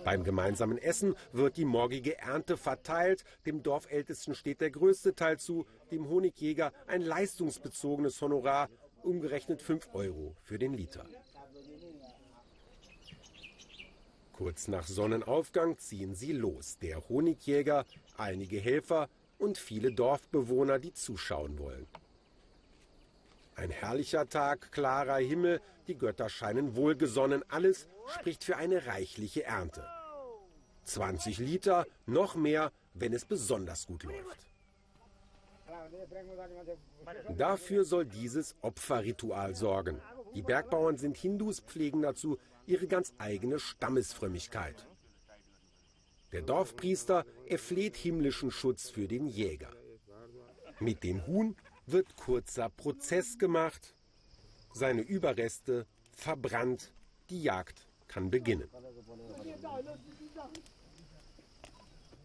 Beim 0.04 0.22
gemeinsamen 0.22 0.78
Essen 0.78 1.16
wird 1.32 1.56
die 1.56 1.64
morgige 1.64 2.16
Ernte 2.16 2.56
verteilt. 2.56 3.24
Dem 3.44 3.64
Dorfältesten 3.64 4.36
steht 4.36 4.60
der 4.60 4.70
größte 4.70 5.16
Teil 5.16 5.40
zu, 5.40 5.66
dem 5.90 6.08
Honigjäger 6.08 6.72
ein 6.86 7.02
leistungsbezogenes 7.02 8.22
Honorar, 8.22 8.68
umgerechnet 9.02 9.62
5 9.62 9.88
Euro 9.94 10.36
für 10.42 10.60
den 10.60 10.74
Liter. 10.74 11.04
Kurz 14.40 14.68
nach 14.68 14.86
Sonnenaufgang 14.86 15.76
ziehen 15.76 16.14
sie 16.14 16.32
los. 16.32 16.78
Der 16.78 17.06
Honigjäger, 17.10 17.84
einige 18.16 18.58
Helfer 18.58 19.10
und 19.38 19.58
viele 19.58 19.92
Dorfbewohner, 19.92 20.78
die 20.78 20.94
zuschauen 20.94 21.58
wollen. 21.58 21.86
Ein 23.54 23.68
herrlicher 23.68 24.26
Tag, 24.30 24.72
klarer 24.72 25.18
Himmel, 25.18 25.60
die 25.88 25.94
Götter 25.94 26.30
scheinen 26.30 26.74
wohlgesonnen, 26.74 27.44
alles 27.50 27.86
spricht 28.06 28.42
für 28.42 28.56
eine 28.56 28.86
reichliche 28.86 29.44
Ernte. 29.44 29.86
20 30.84 31.36
Liter, 31.36 31.86
noch 32.06 32.34
mehr, 32.34 32.72
wenn 32.94 33.12
es 33.12 33.26
besonders 33.26 33.86
gut 33.86 34.04
läuft. 34.04 34.46
Dafür 37.36 37.84
soll 37.84 38.06
dieses 38.06 38.56
Opferritual 38.62 39.54
sorgen. 39.54 40.00
Die 40.34 40.42
Bergbauern 40.42 40.96
sind 40.96 41.16
Hindus, 41.16 41.60
pflegen 41.60 42.02
dazu 42.02 42.38
ihre 42.66 42.86
ganz 42.86 43.12
eigene 43.18 43.58
Stammesfrömmigkeit. 43.58 44.86
Der 46.32 46.42
Dorfpriester 46.42 47.24
erfleht 47.46 47.96
himmlischen 47.96 48.50
Schutz 48.50 48.88
für 48.88 49.08
den 49.08 49.26
Jäger. 49.26 49.70
Mit 50.78 51.02
dem 51.02 51.26
Huhn 51.26 51.56
wird 51.86 52.16
kurzer 52.16 52.68
Prozess 52.68 53.38
gemacht, 53.38 53.94
seine 54.72 55.02
Überreste 55.02 55.86
verbrannt, 56.12 56.92
die 57.28 57.42
Jagd 57.42 57.86
kann 58.06 58.30
beginnen. 58.30 58.68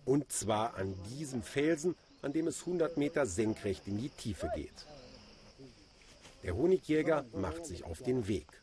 Und 0.05 0.31
zwar 0.31 0.75
an 0.75 0.95
diesem 1.09 1.41
Felsen, 1.41 1.95
an 2.21 2.31
dem 2.31 2.47
es 2.47 2.59
100 2.61 2.97
Meter 2.97 3.25
senkrecht 3.25 3.87
in 3.87 3.97
die 3.97 4.09
Tiefe 4.09 4.51
geht. 4.55 4.85
Der 6.45 6.55
Honigjäger 6.55 7.25
macht 7.33 7.65
sich 7.65 7.85
auf 7.85 8.03
den 8.03 8.27
Weg. 8.27 8.61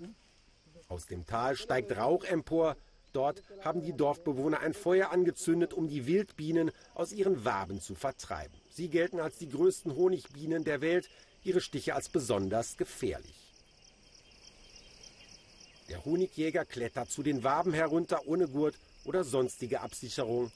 Aus 0.86 1.06
dem 1.06 1.26
Tal 1.26 1.56
steigt 1.56 1.96
Rauch 1.96 2.22
empor. 2.22 2.76
Dort 3.12 3.42
haben 3.60 3.82
die 3.82 3.92
Dorfbewohner 3.92 4.60
ein 4.60 4.72
Feuer 4.72 5.10
angezündet, 5.10 5.74
um 5.74 5.88
die 5.88 6.06
Wildbienen 6.06 6.70
aus 6.94 7.12
ihren 7.12 7.44
Waben 7.44 7.80
zu 7.80 7.96
vertreiben. 7.96 8.54
Sie 8.70 8.88
gelten 8.88 9.18
als 9.18 9.36
die 9.38 9.48
größten 9.48 9.96
Honigbienen 9.96 10.62
der 10.62 10.80
Welt, 10.80 11.10
ihre 11.42 11.60
Stiche 11.60 11.96
als 11.96 12.08
besonders 12.08 12.76
gefährlich. 12.76 13.52
Der 15.88 16.04
Honigjäger 16.04 16.64
klettert 16.64 17.10
zu 17.10 17.24
den 17.24 17.42
Waben 17.42 17.72
herunter 17.72 18.28
ohne 18.28 18.46
Gurt 18.46 18.78
oder 19.04 19.24
sonstige 19.24 19.80
Absicherung. 19.80 20.52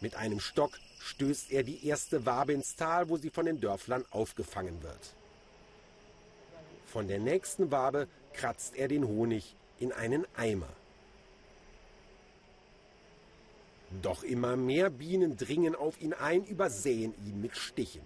Mit 0.00 0.14
einem 0.14 0.38
Stock 0.38 0.78
stößt 1.00 1.50
er 1.50 1.64
die 1.64 1.84
erste 1.84 2.24
Wabe 2.24 2.52
ins 2.52 2.76
Tal, 2.76 3.08
wo 3.08 3.16
sie 3.16 3.30
von 3.30 3.46
den 3.46 3.60
Dörflern 3.60 4.04
aufgefangen 4.10 4.82
wird. 4.84 5.16
Von 6.96 7.08
der 7.08 7.18
nächsten 7.18 7.70
Wabe 7.70 8.08
kratzt 8.32 8.74
er 8.74 8.88
den 8.88 9.06
Honig 9.06 9.54
in 9.78 9.92
einen 9.92 10.26
Eimer. 10.34 10.74
Doch 14.00 14.22
immer 14.22 14.56
mehr 14.56 14.88
Bienen 14.88 15.36
dringen 15.36 15.74
auf 15.74 16.00
ihn 16.00 16.14
ein, 16.14 16.46
übersäen 16.46 17.12
ihn 17.26 17.42
mit 17.42 17.54
Stichen. 17.54 18.00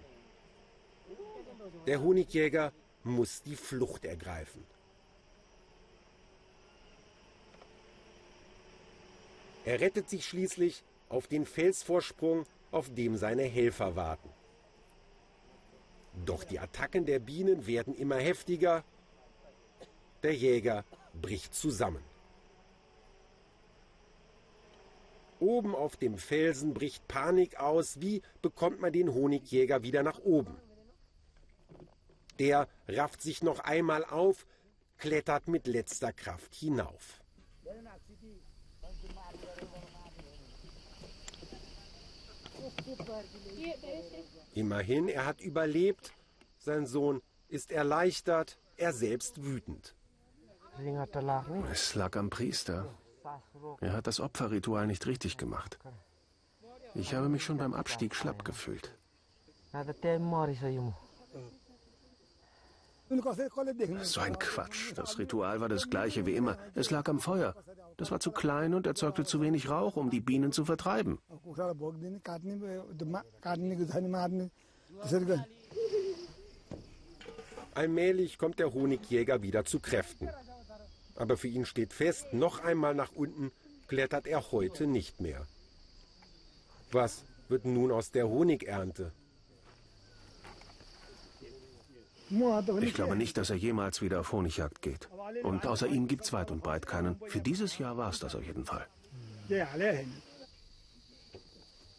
Der 1.87 2.01
Honigjäger 2.01 2.73
muss 3.05 3.41
die 3.43 3.55
Flucht 3.55 4.03
ergreifen. 4.03 4.61
Er 9.63 9.79
rettet 9.79 10.09
sich 10.09 10.25
schließlich 10.25 10.83
auf 11.07 11.27
den 11.27 11.45
Felsvorsprung, 11.45 12.45
auf 12.71 12.93
dem 12.93 13.15
seine 13.15 13.43
Helfer 13.43 13.95
warten. 13.95 14.40
Doch 16.13 16.43
die 16.43 16.59
Attacken 16.59 17.05
der 17.05 17.19
Bienen 17.19 17.65
werden 17.65 17.95
immer 17.95 18.17
heftiger. 18.17 18.83
Der 20.23 20.35
Jäger 20.35 20.85
bricht 21.19 21.53
zusammen. 21.53 22.03
Oben 25.39 25.73
auf 25.73 25.97
dem 25.97 26.17
Felsen 26.19 26.73
bricht 26.73 27.07
Panik 27.07 27.59
aus. 27.59 27.99
Wie 27.99 28.21
bekommt 28.43 28.79
man 28.79 28.93
den 28.93 29.11
Honigjäger 29.13 29.81
wieder 29.81 30.03
nach 30.03 30.19
oben? 30.19 30.55
Der 32.37 32.67
rafft 32.87 33.21
sich 33.21 33.41
noch 33.41 33.59
einmal 33.59 34.05
auf, 34.05 34.45
klettert 34.97 35.47
mit 35.47 35.65
letzter 35.65 36.13
Kraft 36.13 36.53
hinauf. 36.53 37.21
Immerhin, 44.53 45.07
er 45.07 45.25
hat 45.25 45.41
überlebt. 45.41 46.13
Sein 46.57 46.85
Sohn 46.85 47.21
ist 47.47 47.71
erleichtert, 47.71 48.57
er 48.77 48.93
selbst 48.93 49.43
wütend. 49.43 49.95
Es 51.71 51.95
lag 51.95 52.15
am 52.15 52.29
Priester. 52.29 52.87
Er 53.79 53.93
hat 53.93 54.07
das 54.07 54.19
Opferritual 54.19 54.87
nicht 54.87 55.05
richtig 55.05 55.37
gemacht. 55.37 55.77
Ich 56.95 57.13
habe 57.13 57.29
mich 57.29 57.43
schon 57.43 57.57
beim 57.57 57.73
Abstieg 57.73 58.15
schlapp 58.15 58.43
gefühlt. 58.43 58.91
So 64.03 64.21
ein 64.21 64.39
Quatsch. 64.39 64.93
Das 64.95 65.17
Ritual 65.17 65.59
war 65.61 65.69
das 65.69 65.89
gleiche 65.89 66.25
wie 66.25 66.35
immer. 66.35 66.57
Es 66.75 66.91
lag 66.91 67.07
am 67.09 67.19
Feuer. 67.19 67.55
Das 68.01 68.09
war 68.09 68.19
zu 68.19 68.31
klein 68.31 68.73
und 68.73 68.87
erzeugte 68.87 69.25
zu 69.25 69.41
wenig 69.41 69.69
Rauch, 69.69 69.95
um 69.95 70.09
die 70.09 70.21
Bienen 70.21 70.51
zu 70.51 70.65
vertreiben. 70.65 71.19
Allmählich 77.75 78.39
kommt 78.39 78.57
der 78.57 78.73
Honigjäger 78.73 79.43
wieder 79.43 79.65
zu 79.65 79.79
Kräften. 79.79 80.29
Aber 81.15 81.37
für 81.37 81.47
ihn 81.47 81.67
steht 81.67 81.93
fest, 81.93 82.33
noch 82.33 82.63
einmal 82.63 82.95
nach 82.95 83.11
unten 83.11 83.51
klettert 83.87 84.25
er 84.25 84.51
heute 84.51 84.87
nicht 84.87 85.21
mehr. 85.21 85.45
Was 86.91 87.23
wird 87.49 87.65
nun 87.65 87.91
aus 87.91 88.09
der 88.09 88.27
Honigernte? 88.27 89.11
Ich 92.81 92.93
glaube 92.95 93.15
nicht, 93.15 93.37
dass 93.37 93.51
er 93.51 93.57
jemals 93.57 94.01
wieder 94.01 94.21
auf 94.21 94.31
Honigjagd 94.31 94.81
geht. 94.81 95.07
Und 95.43 95.65
außer 95.65 95.87
ihm 95.87 96.07
gibt 96.07 96.23
es 96.23 96.33
weit 96.33 96.51
und 96.51 96.63
breit 96.63 96.85
keinen. 96.85 97.19
Für 97.27 97.39
dieses 97.39 97.77
Jahr 97.77 97.97
war 97.97 98.09
es 98.09 98.19
das 98.19 98.35
auf 98.35 98.45
jeden 98.45 98.65
Fall. 98.65 98.85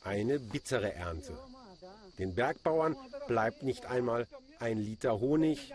Eine 0.04 0.40
bittere 0.40 0.94
Ernte. 0.94 1.38
Den 2.18 2.34
Bergbauern 2.34 2.96
bleibt 3.28 3.62
nicht 3.62 3.86
einmal 3.86 4.26
ein 4.58 4.78
Liter 4.78 5.20
Honig. 5.20 5.72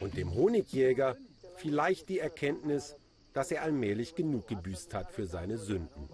Und 0.00 0.16
dem 0.16 0.34
Honigjäger 0.34 1.16
vielleicht 1.56 2.08
die 2.08 2.18
Erkenntnis, 2.18 2.96
dass 3.32 3.50
er 3.50 3.62
allmählich 3.62 4.14
genug 4.14 4.46
gebüßt 4.48 4.94
hat 4.94 5.10
für 5.10 5.26
seine 5.26 5.58
Sünden. 5.58 6.08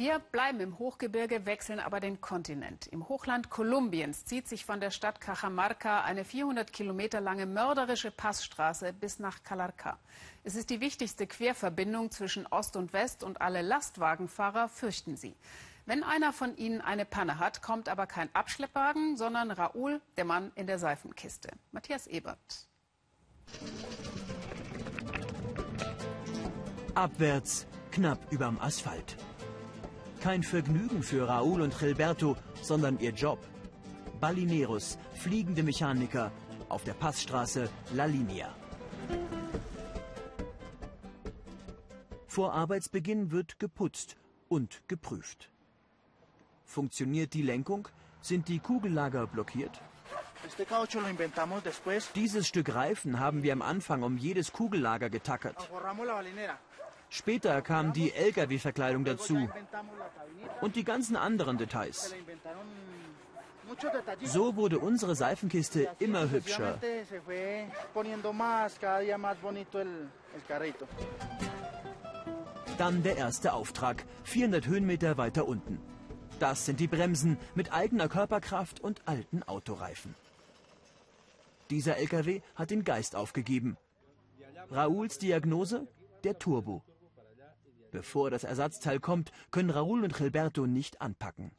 Wir 0.00 0.18
bleiben 0.18 0.60
im 0.60 0.78
Hochgebirge, 0.78 1.44
wechseln 1.44 1.78
aber 1.78 2.00
den 2.00 2.22
Kontinent. 2.22 2.86
Im 2.86 3.06
Hochland 3.10 3.50
Kolumbiens 3.50 4.24
zieht 4.24 4.48
sich 4.48 4.64
von 4.64 4.80
der 4.80 4.90
Stadt 4.90 5.20
Cajamarca 5.20 6.04
eine 6.04 6.24
400 6.24 6.72
Kilometer 6.72 7.20
lange 7.20 7.44
mörderische 7.44 8.10
Passstraße 8.10 8.94
bis 8.94 9.18
nach 9.18 9.42
Calarca. 9.42 9.98
Es 10.42 10.54
ist 10.54 10.70
die 10.70 10.80
wichtigste 10.80 11.26
Querverbindung 11.26 12.10
zwischen 12.10 12.46
Ost 12.46 12.76
und 12.76 12.94
West 12.94 13.22
und 13.22 13.42
alle 13.42 13.60
Lastwagenfahrer 13.60 14.70
fürchten 14.70 15.18
sie. 15.18 15.36
Wenn 15.84 16.02
einer 16.02 16.32
von 16.32 16.56
ihnen 16.56 16.80
eine 16.80 17.04
Panne 17.04 17.38
hat, 17.38 17.60
kommt 17.60 17.90
aber 17.90 18.06
kein 18.06 18.34
Abschleppwagen, 18.34 19.18
sondern 19.18 19.50
Raoul, 19.50 20.00
der 20.16 20.24
Mann 20.24 20.50
in 20.54 20.66
der 20.66 20.78
Seifenkiste. 20.78 21.50
Matthias 21.72 22.06
Ebert. 22.06 22.38
Abwärts, 26.94 27.66
knapp 27.90 28.32
überm 28.32 28.58
Asphalt. 28.58 29.18
Kein 30.20 30.42
Vergnügen 30.42 31.02
für 31.02 31.26
Raúl 31.26 31.62
und 31.62 31.78
Gilberto, 31.78 32.36
sondern 32.60 32.98
ihr 33.00 33.12
Job. 33.12 33.38
Balineros, 34.20 34.98
fliegende 35.14 35.62
Mechaniker 35.62 36.30
auf 36.68 36.84
der 36.84 36.92
Passstraße 36.92 37.70
La 37.94 38.04
Linea. 38.04 38.54
Vor 42.26 42.52
Arbeitsbeginn 42.52 43.30
wird 43.30 43.58
geputzt 43.58 44.16
und 44.48 44.82
geprüft. 44.88 45.50
Funktioniert 46.66 47.32
die 47.32 47.42
Lenkung? 47.42 47.88
Sind 48.20 48.48
die 48.48 48.58
Kugellager 48.58 49.26
blockiert? 49.26 49.80
Dieses 52.14 52.46
Stück 52.46 52.74
Reifen 52.74 53.20
haben 53.20 53.42
wir 53.42 53.54
am 53.54 53.62
Anfang 53.62 54.02
um 54.02 54.18
jedes 54.18 54.52
Kugellager 54.52 55.08
getackert. 55.08 55.56
Später 57.10 57.60
kam 57.60 57.92
die 57.92 58.12
Lkw-Verkleidung 58.12 59.04
dazu 59.04 59.48
und 60.60 60.76
die 60.76 60.84
ganzen 60.84 61.16
anderen 61.16 61.58
Details. 61.58 62.14
So 64.22 64.56
wurde 64.56 64.78
unsere 64.78 65.14
Seifenkiste 65.14 65.88
immer 65.98 66.30
hübscher. 66.30 66.78
Dann 72.78 73.02
der 73.02 73.16
erste 73.16 73.52
Auftrag, 73.52 74.04
400 74.24 74.66
Höhenmeter 74.66 75.18
weiter 75.18 75.46
unten. 75.46 75.80
Das 76.38 76.64
sind 76.64 76.80
die 76.80 76.88
Bremsen 76.88 77.38
mit 77.54 77.72
eigener 77.72 78.08
Körperkraft 78.08 78.80
und 78.80 79.02
alten 79.06 79.42
Autoreifen. 79.42 80.14
Dieser 81.70 81.98
LKW 81.98 82.40
hat 82.54 82.70
den 82.70 82.84
Geist 82.84 83.14
aufgegeben. 83.14 83.76
Raouls 84.70 85.18
Diagnose? 85.18 85.86
Der 86.24 86.38
Turbo. 86.38 86.82
Bevor 87.90 88.30
das 88.30 88.44
Ersatzteil 88.44 89.00
kommt, 89.00 89.32
können 89.50 89.70
Raúl 89.70 90.04
und 90.04 90.14
Gilberto 90.14 90.66
nicht 90.66 91.00
anpacken. 91.00 91.50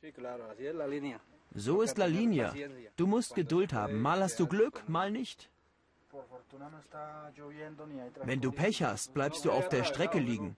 So 1.53 1.81
ist 1.81 1.97
La 1.97 2.05
Linea. 2.05 2.53
Du 2.95 3.07
musst 3.07 3.35
Geduld 3.35 3.73
haben. 3.73 4.01
Mal 4.01 4.21
hast 4.21 4.39
du 4.39 4.47
Glück, 4.47 4.88
mal 4.88 5.11
nicht. 5.11 5.50
Wenn 8.23 8.41
du 8.41 8.51
Pech 8.51 8.83
hast, 8.83 9.13
bleibst 9.13 9.45
du 9.45 9.51
auf 9.51 9.69
der 9.69 9.83
Strecke 9.83 10.19
liegen. 10.19 10.57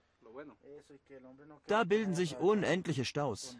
Da 1.68 1.84
bilden 1.84 2.15
sich 2.15 2.38
unendliche 2.38 3.06
Staus. 3.06 3.58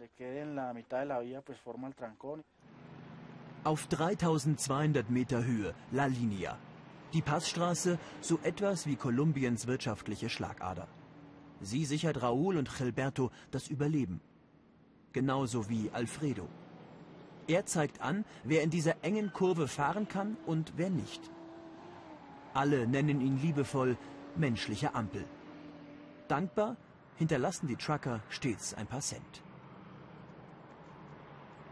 Auf 3.64 3.88
3200 3.88 5.10
Meter 5.10 5.46
Höhe, 5.46 5.74
La 5.92 6.06
Linea. 6.08 6.58
Die 7.14 7.22
Passstraße, 7.22 8.00
so 8.22 8.40
etwas 8.44 8.88
wie 8.88 8.96
Kolumbiens 8.96 9.68
wirtschaftliche 9.68 10.30
Schlagader. 10.30 10.88
Sie 11.64 11.86
sichert 11.86 12.22
Raúl 12.22 12.58
und 12.58 12.78
Gilberto 12.78 13.32
das 13.52 13.68
Überleben. 13.68 14.22
Genauso 15.14 15.70
wie 15.70 15.90
Alfredo. 15.92 16.48
Er 17.48 17.66
zeigt 17.66 18.02
an, 18.02 18.26
wer 18.44 18.64
in 18.64 18.70
dieser 18.70 19.04
engen 19.04 19.34
Kurve 19.34 19.68
fahren 19.68 20.08
kann 20.08 20.38
und 20.46 20.74
wer 20.76 20.90
nicht. 20.90 21.22
Alle 22.54 22.88
nennen 22.88 23.22
ihn 23.22 23.38
liebevoll 23.42 23.98
menschliche 24.36 24.94
Ampel. 24.94 25.26
Dankbar 26.28 26.78
hinterlassen 27.16 27.68
die 27.68 27.76
Trucker 27.76 28.22
stets 28.30 28.74
ein 28.74 28.88
paar 28.88 29.02
Cent. 29.02 29.44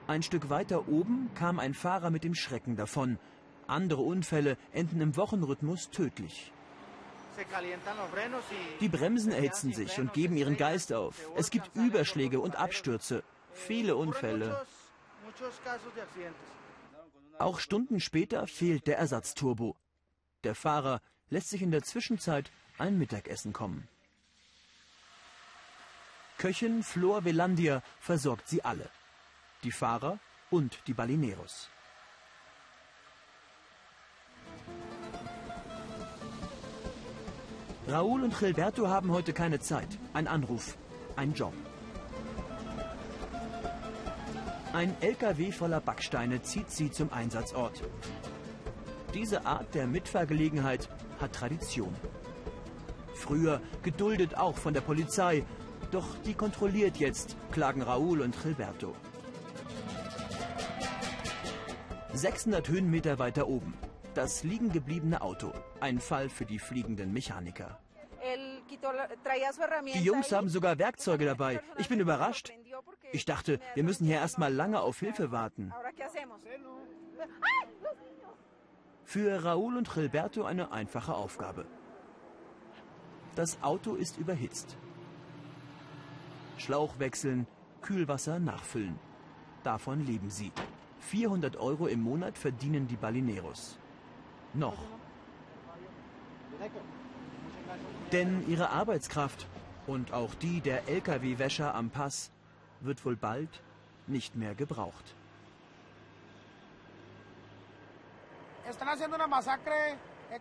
Ein 0.07 0.24
Stück 0.24 0.50
weiter 0.50 0.88
oben 0.88 1.29
kam 1.36 1.60
ein 1.60 1.74
Fahrer 1.74 2.10
mit 2.10 2.24
dem 2.24 2.36
Schrecken 2.36 2.75
davon. 2.75 3.17
Andere 3.67 4.01
Unfälle 4.01 4.58
enden 4.73 4.99
im 4.99 5.15
Wochenrhythmus 5.15 5.89
tödlich. 5.89 6.51
Die 8.80 8.89
Bremsen 8.89 9.32
erhitzen 9.32 9.74
sich 9.74 10.00
und 10.00 10.13
geben 10.13 10.38
ihren 10.38 10.58
Geist 10.58 10.94
auf. 10.94 11.15
Es 11.36 11.50
gibt 11.50 11.76
Überschläge 11.76 12.39
und 12.39 12.56
Abstürze. 12.56 13.24
Viele 13.54 13.96
Unfälle. 13.96 14.65
Auch 17.39 17.60
Stunden 17.60 18.00
später 18.00 18.48
fehlt 18.48 18.88
der 18.88 18.98
Ersatzturbo. 18.98 19.76
Der 20.44 20.56
Fahrer 20.56 21.02
lässt 21.30 21.50
sich 21.50 21.62
in 21.62 21.72
der 21.72 21.84
Zwischenzeit 21.84 22.52
ein 22.78 22.98
Mittagessen 22.98 23.54
kommen. 23.54 23.88
Köchin 26.38 26.84
Flor 26.84 27.24
Velandia 27.24 27.84
versorgt 28.00 28.48
sie 28.48 28.63
alle. 28.63 28.89
Die 29.63 29.72
Fahrer 29.72 30.20
und 30.50 30.80
die 30.88 30.94
Balineros. 30.94 31.70
Raúl 37.91 38.23
und 38.23 38.39
Gilberto 38.39 38.88
haben 38.88 39.12
heute 39.12 39.34
keine 39.34 39.60
Zeit. 39.60 39.99
Ein 40.13 40.25
Anruf, 40.25 40.77
ein 41.17 41.34
Job. 41.34 41.51
Ein 44.71 44.95
LKW 45.01 45.51
voller 45.51 45.82
Backsteine 45.82 46.41
zieht 46.41 46.71
sie 46.71 46.89
zum 46.89 47.12
Einsatzort. 47.12 47.84
Diese 49.13 49.45
Art 49.45 49.75
der 49.75 49.88
Mitfahrgelegenheit 49.88 50.88
hat 51.19 51.34
Tradition. 51.34 51.93
Früher 53.13 53.60
geduldet 53.84 54.38
auch 54.38 54.58
von 54.58 54.73
der 54.73 54.80
Polizei, 54.80 55.43
doch 55.91 56.15
die 56.25 56.34
kontrolliert 56.34 56.95
jetzt, 56.95 57.36
klagen 57.51 57.84
Raúl 57.84 58.21
und 58.21 58.41
Gilberto. 58.41 58.95
600 62.13 62.69
Höhenmeter 62.69 63.19
weiter 63.19 63.49
oben. 63.49 63.73
Das 64.13 64.43
liegen 64.43 64.71
gebliebene 64.71 65.21
Auto. 65.21 65.54
Ein 65.80 66.00
Fall 66.00 66.30
für 66.30 66.45
die 66.45 66.60
fliegenden 66.60 67.13
Mechaniker. 67.13 67.80
Die 69.93 70.04
Jungs 70.04 70.32
haben 70.32 70.50
sogar 70.50 70.78
Werkzeuge 70.78 71.26
dabei. 71.26 71.62
Ich 71.78 71.88
bin 71.88 72.00
überrascht. 72.00 72.52
Ich 73.13 73.26
dachte, 73.26 73.60
wir 73.74 73.84
müssen 73.84 74.06
hier 74.06 74.17
erstmal 74.17 74.54
lange 74.54 74.82
auf 74.82 75.00
Hilfe 75.00 75.32
warten. 75.32 75.74
Für 79.04 79.43
Raúl 79.43 79.78
und 79.78 79.93
Gilberto 79.93 80.43
eine 80.43 80.71
einfache 80.71 81.13
Aufgabe. 81.13 81.65
Das 83.36 83.63
Auto 83.63 83.95
ist 83.95 84.17
überhitzt. 84.17 84.78
Schlauch 86.58 87.00
wechseln, 87.00 87.47
Kühlwasser 87.82 88.39
nachfüllen. 88.39 89.00
Davon 89.63 90.06
leben 90.06 90.30
sie. 90.30 90.52
400 91.00 91.58
Euro 91.58 91.88
im 91.88 92.02
Monat 92.02 92.38
verdienen 92.38 92.88
die 92.88 92.97
Balineros. 92.97 93.80
Noch. 94.53 94.77
Denn 98.11 98.47
ihre 98.49 98.69
Arbeitskraft 98.69 99.47
und 99.87 100.13
auch 100.13 100.35
die 100.35 100.61
der 100.61 100.87
Lkw-Wäscher 100.89 101.73
am 101.73 101.89
Pass 101.89 102.31
wird 102.81 103.05
wohl 103.05 103.15
bald 103.15 103.49
nicht 104.07 104.35
mehr 104.35 104.55
gebraucht. 104.55 105.15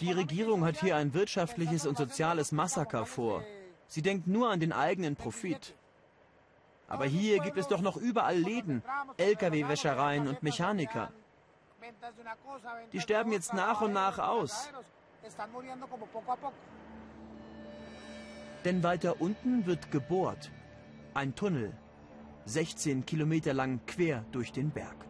Die 0.01 0.13
Regierung 0.13 0.65
hat 0.65 0.81
hier 0.81 0.97
ein 0.97 1.15
wirtschaftliches 1.15 1.87
und 1.87 1.97
soziales 1.97 2.53
Massaker 2.53 3.07
vor. 3.07 3.43
Sie 3.87 4.03
denkt 4.03 4.27
nur 4.27 4.51
an 4.51 4.61
den 4.61 4.73
eigenen 4.73 5.17
Profit. 5.17 5.75
Aber 6.89 7.07
hier 7.07 7.39
gibt 7.41 7.57
es 7.57 7.69
doch 7.69 7.81
noch 7.81 7.97
überall 7.97 8.37
Läden, 8.37 8.83
Lkw-Wäschereien 9.17 10.29
und 10.29 10.43
Mechaniker. 10.43 11.13
Die 12.93 13.01
sterben 13.01 13.33
jetzt 13.33 13.55
nach 13.55 13.81
und 13.81 13.93
nach 13.93 14.19
aus. 14.19 14.69
Denn 18.65 18.83
weiter 18.83 19.21
unten 19.21 19.67
wird 19.67 19.91
gebohrt. 19.91 20.51
Ein 21.15 21.35
Tunnel, 21.35 21.73
16 22.45 23.07
Kilometer 23.07 23.55
lang 23.55 23.81
quer 23.87 24.25
durch 24.33 24.53
den 24.53 24.71
Berg. 24.71 25.10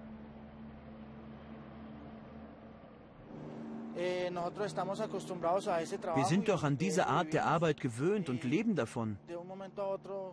Wir 6.14 6.24
sind 6.24 6.48
doch 6.48 6.62
an 6.62 6.78
diese 6.78 7.06
Art 7.06 7.32
der 7.32 7.46
Arbeit 7.46 7.80
gewöhnt 7.80 8.28
und 8.28 8.44
leben 8.44 8.76
davon. 8.76 9.16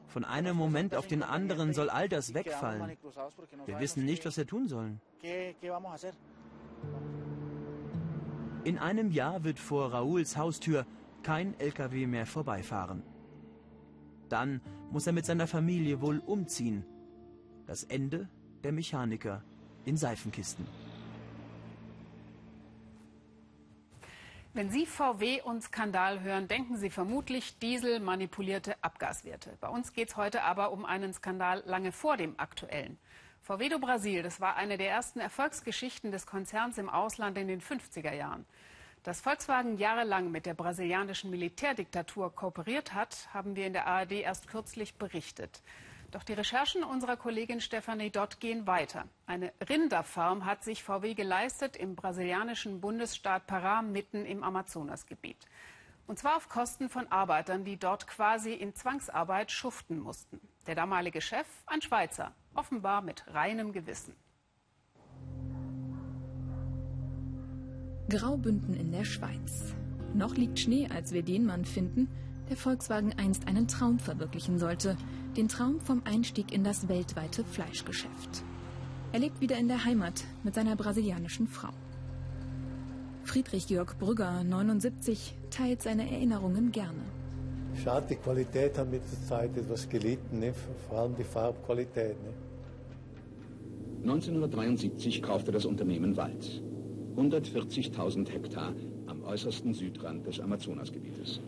Von 0.07 0.25
einem 0.25 0.55
Moment 0.55 0.95
auf 0.95 1.07
den 1.07 1.23
anderen 1.23 1.73
soll 1.73 1.89
all 1.89 2.07
das 2.09 2.33
wegfallen. 2.33 2.97
Wir 3.65 3.79
wissen 3.79 4.05
nicht, 4.05 4.25
was 4.25 4.37
wir 4.37 4.47
tun 4.47 4.67
sollen. 4.67 5.01
In 8.63 8.77
einem 8.77 9.11
Jahr 9.11 9.43
wird 9.43 9.59
vor 9.59 9.93
Raouls 9.93 10.37
Haustür 10.37 10.85
kein 11.23 11.59
LKW 11.59 12.05
mehr 12.05 12.25
vorbeifahren. 12.25 13.03
Dann 14.29 14.61
muss 14.91 15.07
er 15.07 15.13
mit 15.13 15.25
seiner 15.25 15.47
Familie 15.47 16.01
wohl 16.01 16.19
umziehen. 16.19 16.85
Das 17.65 17.83
Ende 17.83 18.29
der 18.63 18.71
Mechaniker 18.71 19.43
in 19.85 19.97
Seifenkisten. 19.97 20.65
Wenn 24.57 24.71
Sie 24.71 24.87
VW 24.87 25.43
und 25.43 25.61
Skandal 25.61 26.21
hören, 26.21 26.47
denken 26.47 26.77
Sie 26.77 26.89
vermutlich 26.89 27.59
Diesel 27.59 27.99
manipulierte 27.99 28.75
Abgaswerte. 28.81 29.55
Bei 29.61 29.67
uns 29.67 29.93
geht 29.93 30.09
es 30.09 30.17
heute 30.17 30.41
aber 30.41 30.71
um 30.71 30.83
einen 30.83 31.13
Skandal 31.13 31.61
lange 31.67 31.91
vor 31.91 32.17
dem 32.17 32.33
aktuellen. 32.39 32.97
VW 33.43 33.69
do 33.69 33.77
Brasil, 33.77 34.23
das 34.23 34.41
war 34.41 34.55
eine 34.55 34.79
der 34.79 34.89
ersten 34.89 35.19
Erfolgsgeschichten 35.19 36.11
des 36.11 36.25
Konzerns 36.25 36.79
im 36.79 36.89
Ausland 36.89 37.37
in 37.37 37.47
den 37.47 37.61
50er 37.61 38.15
Jahren. 38.15 38.47
Dass 39.03 39.21
Volkswagen 39.21 39.77
jahrelang 39.77 40.31
mit 40.31 40.47
der 40.47 40.55
brasilianischen 40.55 41.29
Militärdiktatur 41.29 42.33
kooperiert 42.33 42.95
hat, 42.95 43.29
haben 43.35 43.55
wir 43.55 43.67
in 43.67 43.73
der 43.73 43.85
ARD 43.85 44.13
erst 44.13 44.47
kürzlich 44.47 44.95
berichtet. 44.95 45.61
Doch 46.11 46.23
die 46.23 46.33
Recherchen 46.33 46.83
unserer 46.83 47.17
Kollegin 47.17 47.59
Stefanie 47.59 48.09
Dott 48.09 48.39
gehen 48.39 48.65
weiter. 48.65 49.05
Eine 49.25 49.51
Rinderfarm 49.69 50.45
hat 50.45 50.63
sich 50.63 50.83
VW 50.83 51.13
geleistet 51.15 51.75
im 51.75 51.95
brasilianischen 51.95 52.79
Bundesstaat 52.79 53.49
Pará 53.49 53.81
mitten 53.81 54.25
im 54.25 54.41
Amazonasgebiet. 54.43 55.37
Und 56.07 56.17
zwar 56.17 56.37
auf 56.37 56.47
Kosten 56.47 56.87
von 56.87 57.11
Arbeitern, 57.11 57.65
die 57.65 57.77
dort 57.77 58.07
quasi 58.07 58.53
in 58.53 58.73
Zwangsarbeit 58.73 59.51
schuften 59.51 59.99
mussten. 59.99 60.39
Der 60.65 60.75
damalige 60.75 61.19
Chef, 61.19 61.47
ein 61.65 61.81
Schweizer, 61.81 62.33
offenbar 62.53 63.01
mit 63.01 63.25
reinem 63.33 63.73
Gewissen. 63.73 64.15
Graubünden 68.07 68.73
in 68.73 68.93
der 68.93 69.03
Schweiz. 69.03 69.75
Noch 70.13 70.35
liegt 70.35 70.59
Schnee, 70.59 70.87
als 70.89 71.11
wir 71.11 71.23
den 71.23 71.45
Mann 71.45 71.65
finden, 71.65 72.07
der 72.49 72.57
Volkswagen 72.57 73.13
einst 73.17 73.47
einen 73.47 73.67
Traum 73.67 73.99
verwirklichen 73.99 74.59
sollte. 74.59 74.97
Den 75.35 75.47
Traum 75.47 75.79
vom 75.81 76.01
Einstieg 76.05 76.53
in 76.53 76.63
das 76.63 76.87
weltweite 76.87 77.43
Fleischgeschäft. 77.43 78.43
Er 79.11 79.19
lebt 79.19 79.39
wieder 79.41 79.57
in 79.57 79.67
der 79.67 79.85
Heimat 79.85 80.23
mit 80.43 80.55
seiner 80.55 80.75
brasilianischen 80.75 81.47
Frau. 81.47 81.69
Friedrich 83.23 83.67
Georg 83.67 83.99
Brügger, 83.99 84.43
79, 84.43 85.35
teilt 85.49 85.81
seine 85.81 86.09
Erinnerungen 86.09 86.71
gerne. 86.71 87.01
Schade, 87.83 88.07
die 88.09 88.15
Qualität 88.15 88.77
hat 88.77 88.89
mit 88.89 89.01
der 89.03 89.27
Zeit 89.27 89.55
etwas 89.57 89.87
gelitten, 89.87 90.39
ne? 90.39 90.53
vor 90.87 90.99
allem 90.99 91.15
die 91.15 91.23
Farbqualität. 91.23 92.15
Ne? 92.23 92.29
1973 94.03 95.21
kaufte 95.21 95.51
das 95.51 95.65
Unternehmen 95.65 96.15
Wald. 96.15 96.63
140.000 97.17 98.29
Hektar 98.29 98.73
am 99.07 99.23
äußersten 99.23 99.73
Südrand 99.73 100.25
des 100.25 100.39
Amazonasgebietes. 100.39 101.41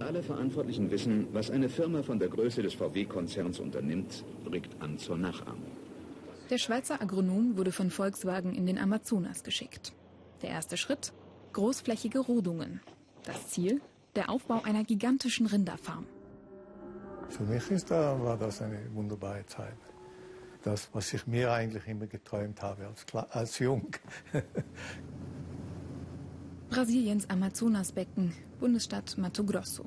Alle 0.00 0.22
Verantwortlichen 0.22 0.90
wissen, 0.90 1.28
was 1.32 1.50
eine 1.50 1.68
Firma 1.68 2.02
von 2.02 2.18
der 2.18 2.28
Größe 2.28 2.62
des 2.62 2.74
VW-Konzerns 2.74 3.58
unternimmt, 3.60 4.24
regt 4.50 4.80
an 4.80 4.98
zur 4.98 5.16
Nachahmung. 5.16 5.70
Der 6.50 6.58
Schweizer 6.58 7.00
Agronom 7.00 7.56
wurde 7.56 7.72
von 7.72 7.90
Volkswagen 7.90 8.54
in 8.54 8.66
den 8.66 8.78
Amazonas 8.78 9.42
geschickt. 9.42 9.92
Der 10.42 10.50
erste 10.50 10.76
Schritt? 10.76 11.12
Großflächige 11.54 12.20
Rodungen. 12.20 12.80
Das 13.24 13.48
Ziel? 13.48 13.80
Der 14.14 14.30
Aufbau 14.30 14.62
einer 14.62 14.84
gigantischen 14.84 15.46
Rinderfarm. 15.46 16.06
Für 17.28 17.42
mich 17.42 17.70
ist 17.70 17.90
da, 17.90 18.20
war 18.22 18.36
das 18.36 18.62
eine 18.62 18.78
wunderbare 18.94 19.44
Zeit 19.46 19.76
das, 20.66 20.88
was 20.92 21.14
ich 21.14 21.26
mir 21.28 21.52
eigentlich 21.52 21.86
immer 21.86 22.06
geträumt 22.06 22.60
habe 22.60 22.86
als, 22.86 23.06
als 23.30 23.58
Jung. 23.60 23.86
Brasiliens 26.70 27.30
Amazonasbecken, 27.30 28.32
Bundesstadt 28.58 29.18
Mato 29.18 29.44
Grosso. 29.44 29.84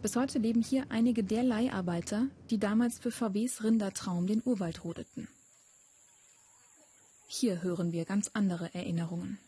Bis 0.00 0.16
heute 0.16 0.38
leben 0.38 0.62
hier 0.62 0.86
einige 0.88 1.22
der 1.22 1.42
Leiharbeiter, 1.42 2.26
die 2.50 2.58
damals 2.58 2.98
für 2.98 3.10
VWs 3.10 3.62
Rindertraum 3.62 4.26
den 4.26 4.42
Urwald 4.44 4.84
rodeten. 4.84 5.28
Hier 7.28 7.62
hören 7.62 7.92
wir 7.92 8.04
ganz 8.04 8.30
andere 8.32 8.74
Erinnerungen. 8.74 9.38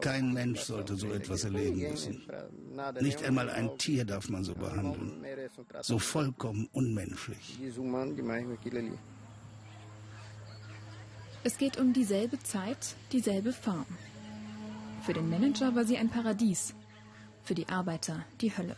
Kein 0.00 0.32
Mensch 0.32 0.60
sollte 0.60 0.94
so 0.94 1.12
etwas 1.12 1.44
erleben 1.44 1.78
müssen. 1.90 2.22
Nicht 3.00 3.22
einmal 3.24 3.50
ein 3.50 3.76
Tier 3.76 4.04
darf 4.04 4.28
man 4.28 4.44
so 4.44 4.54
behandeln. 4.54 5.24
So 5.82 5.98
vollkommen 5.98 6.68
unmenschlich. 6.72 7.58
Es 11.46 11.58
geht 11.58 11.78
um 11.78 11.92
dieselbe 11.92 12.40
Zeit, 12.40 12.96
dieselbe 13.12 13.52
Farm. 13.52 13.86
Für 15.02 15.12
den 15.12 15.30
Manager 15.30 15.76
war 15.76 15.84
sie 15.84 15.96
ein 15.96 16.08
Paradies, 16.08 16.74
für 17.44 17.54
die 17.54 17.68
Arbeiter 17.68 18.24
die 18.40 18.50
Hölle. 18.56 18.74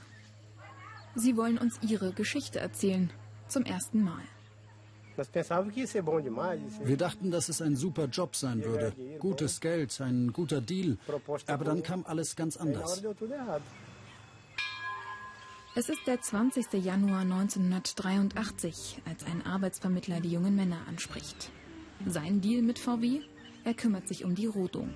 Sie 1.15 1.39
wollen 1.39 1.57
uns 1.57 1.79
ihre 1.81 2.13
Geschichte 2.13 2.59
erzählen, 2.59 3.11
zum 3.47 3.65
ersten 3.65 4.03
Mal. 4.03 4.21
Wir 6.85 6.97
dachten, 6.99 7.31
dass 7.31 7.49
es 7.49 7.63
ein 7.63 7.75
super 7.75 8.05
Job 8.05 8.37
sein 8.37 8.63
würde. 8.63 8.93
Gutes 9.19 9.63
Geld, 9.63 9.99
ein 10.03 10.35
guter 10.35 10.61
Deal. 10.61 10.99
Aber 11.47 11.65
dann 11.65 11.83
kam 11.83 12.05
alles 12.05 12.37
ganz 12.37 12.59
anders. 12.59 13.03
Es 15.75 15.89
ist 15.89 16.07
der 16.07 16.21
20. 16.21 16.71
Januar 16.85 17.21
1983, 17.21 19.01
als 19.07 19.25
ein 19.25 19.47
Arbeitsvermittler 19.47 20.21
die 20.21 20.33
jungen 20.33 20.55
Männer 20.55 20.81
anspricht. 20.87 21.51
Sein 22.07 22.41
Deal 22.41 22.63
mit 22.63 22.79
VW? 22.79 23.21
Er 23.65 23.75
kümmert 23.75 24.09
sich 24.09 24.25
um 24.25 24.35
die 24.35 24.47
Rodung. 24.47 24.95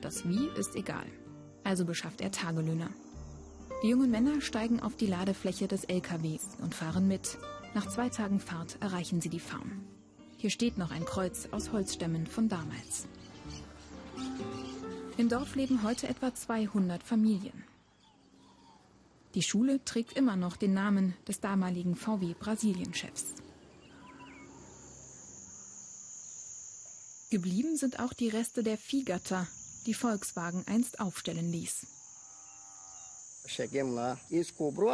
Das 0.00 0.26
Wie 0.28 0.48
ist 0.58 0.76
egal. 0.76 1.06
Also 1.64 1.84
beschafft 1.84 2.20
er 2.20 2.30
Tagelöhner. 2.30 2.90
Die 3.82 3.88
jungen 3.88 4.10
Männer 4.10 4.40
steigen 4.40 4.80
auf 4.80 4.96
die 4.96 5.06
Ladefläche 5.06 5.68
des 5.68 5.84
LKWs 5.84 6.56
und 6.62 6.74
fahren 6.74 7.08
mit. 7.08 7.38
Nach 7.74 7.88
zwei 7.88 8.08
Tagen 8.08 8.40
Fahrt 8.40 8.78
erreichen 8.80 9.20
sie 9.20 9.28
die 9.28 9.40
Farm. 9.40 9.82
Hier 10.38 10.50
steht 10.50 10.78
noch 10.78 10.90
ein 10.90 11.04
Kreuz 11.04 11.48
aus 11.50 11.72
Holzstämmen 11.72 12.26
von 12.26 12.48
damals. 12.48 13.08
Im 15.16 15.28
Dorf 15.28 15.54
leben 15.56 15.82
heute 15.82 16.08
etwa 16.08 16.34
200 16.34 17.02
Familien. 17.02 17.64
Die 19.34 19.42
Schule 19.42 19.84
trägt 19.84 20.16
immer 20.16 20.36
noch 20.36 20.56
den 20.56 20.74
Namen 20.74 21.14
des 21.26 21.40
damaligen 21.40 21.96
VW 21.96 22.34
Brasilien-Chefs. 22.38 23.43
Geblieben 27.34 27.76
sind 27.76 27.98
auch 27.98 28.12
die 28.12 28.28
Reste 28.28 28.62
der 28.62 28.78
Viehgatter, 28.78 29.48
die 29.86 29.94
Volkswagen 29.94 30.62
einst 30.68 31.00
aufstellen 31.00 31.50
ließ. 31.50 31.84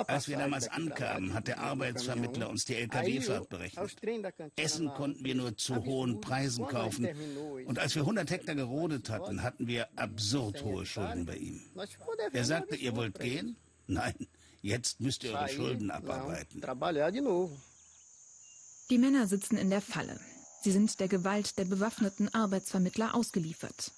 Als 0.06 0.26
wir 0.26 0.38
damals 0.38 0.68
ankamen, 0.68 1.34
hat 1.34 1.48
der 1.48 1.58
Arbeitsvermittler 1.58 2.48
uns 2.48 2.64
die 2.64 2.76
Lkw-Fahrt 2.76 3.50
berechnet. 3.50 3.94
Essen 4.56 4.88
konnten 4.88 5.22
wir 5.22 5.34
nur 5.34 5.54
zu 5.58 5.84
hohen 5.84 6.22
Preisen 6.22 6.66
kaufen. 6.66 7.10
Und 7.66 7.78
als 7.78 7.94
wir 7.94 8.04
100 8.04 8.30
Hektar 8.30 8.54
gerodet 8.54 9.10
hatten, 9.10 9.42
hatten 9.42 9.66
wir 9.66 9.86
absurd 9.96 10.64
hohe 10.64 10.86
Schulden 10.86 11.26
bei 11.26 11.36
ihm. 11.36 11.60
Er 12.32 12.46
sagte, 12.46 12.74
ihr 12.74 12.96
wollt 12.96 13.20
gehen? 13.20 13.56
Nein, 13.86 14.14
jetzt 14.62 14.98
müsst 14.98 15.24
ihr 15.24 15.34
eure 15.34 15.50
Schulden 15.50 15.90
abarbeiten. 15.90 16.62
Die 18.88 18.98
Männer 18.98 19.26
sitzen 19.26 19.58
in 19.58 19.68
der 19.68 19.82
Falle. 19.82 20.18
Sie 20.62 20.72
sind 20.72 21.00
der 21.00 21.08
Gewalt 21.08 21.56
der 21.58 21.64
bewaffneten 21.64 22.32
Arbeitsvermittler 22.34 23.14
ausgeliefert. 23.14 23.92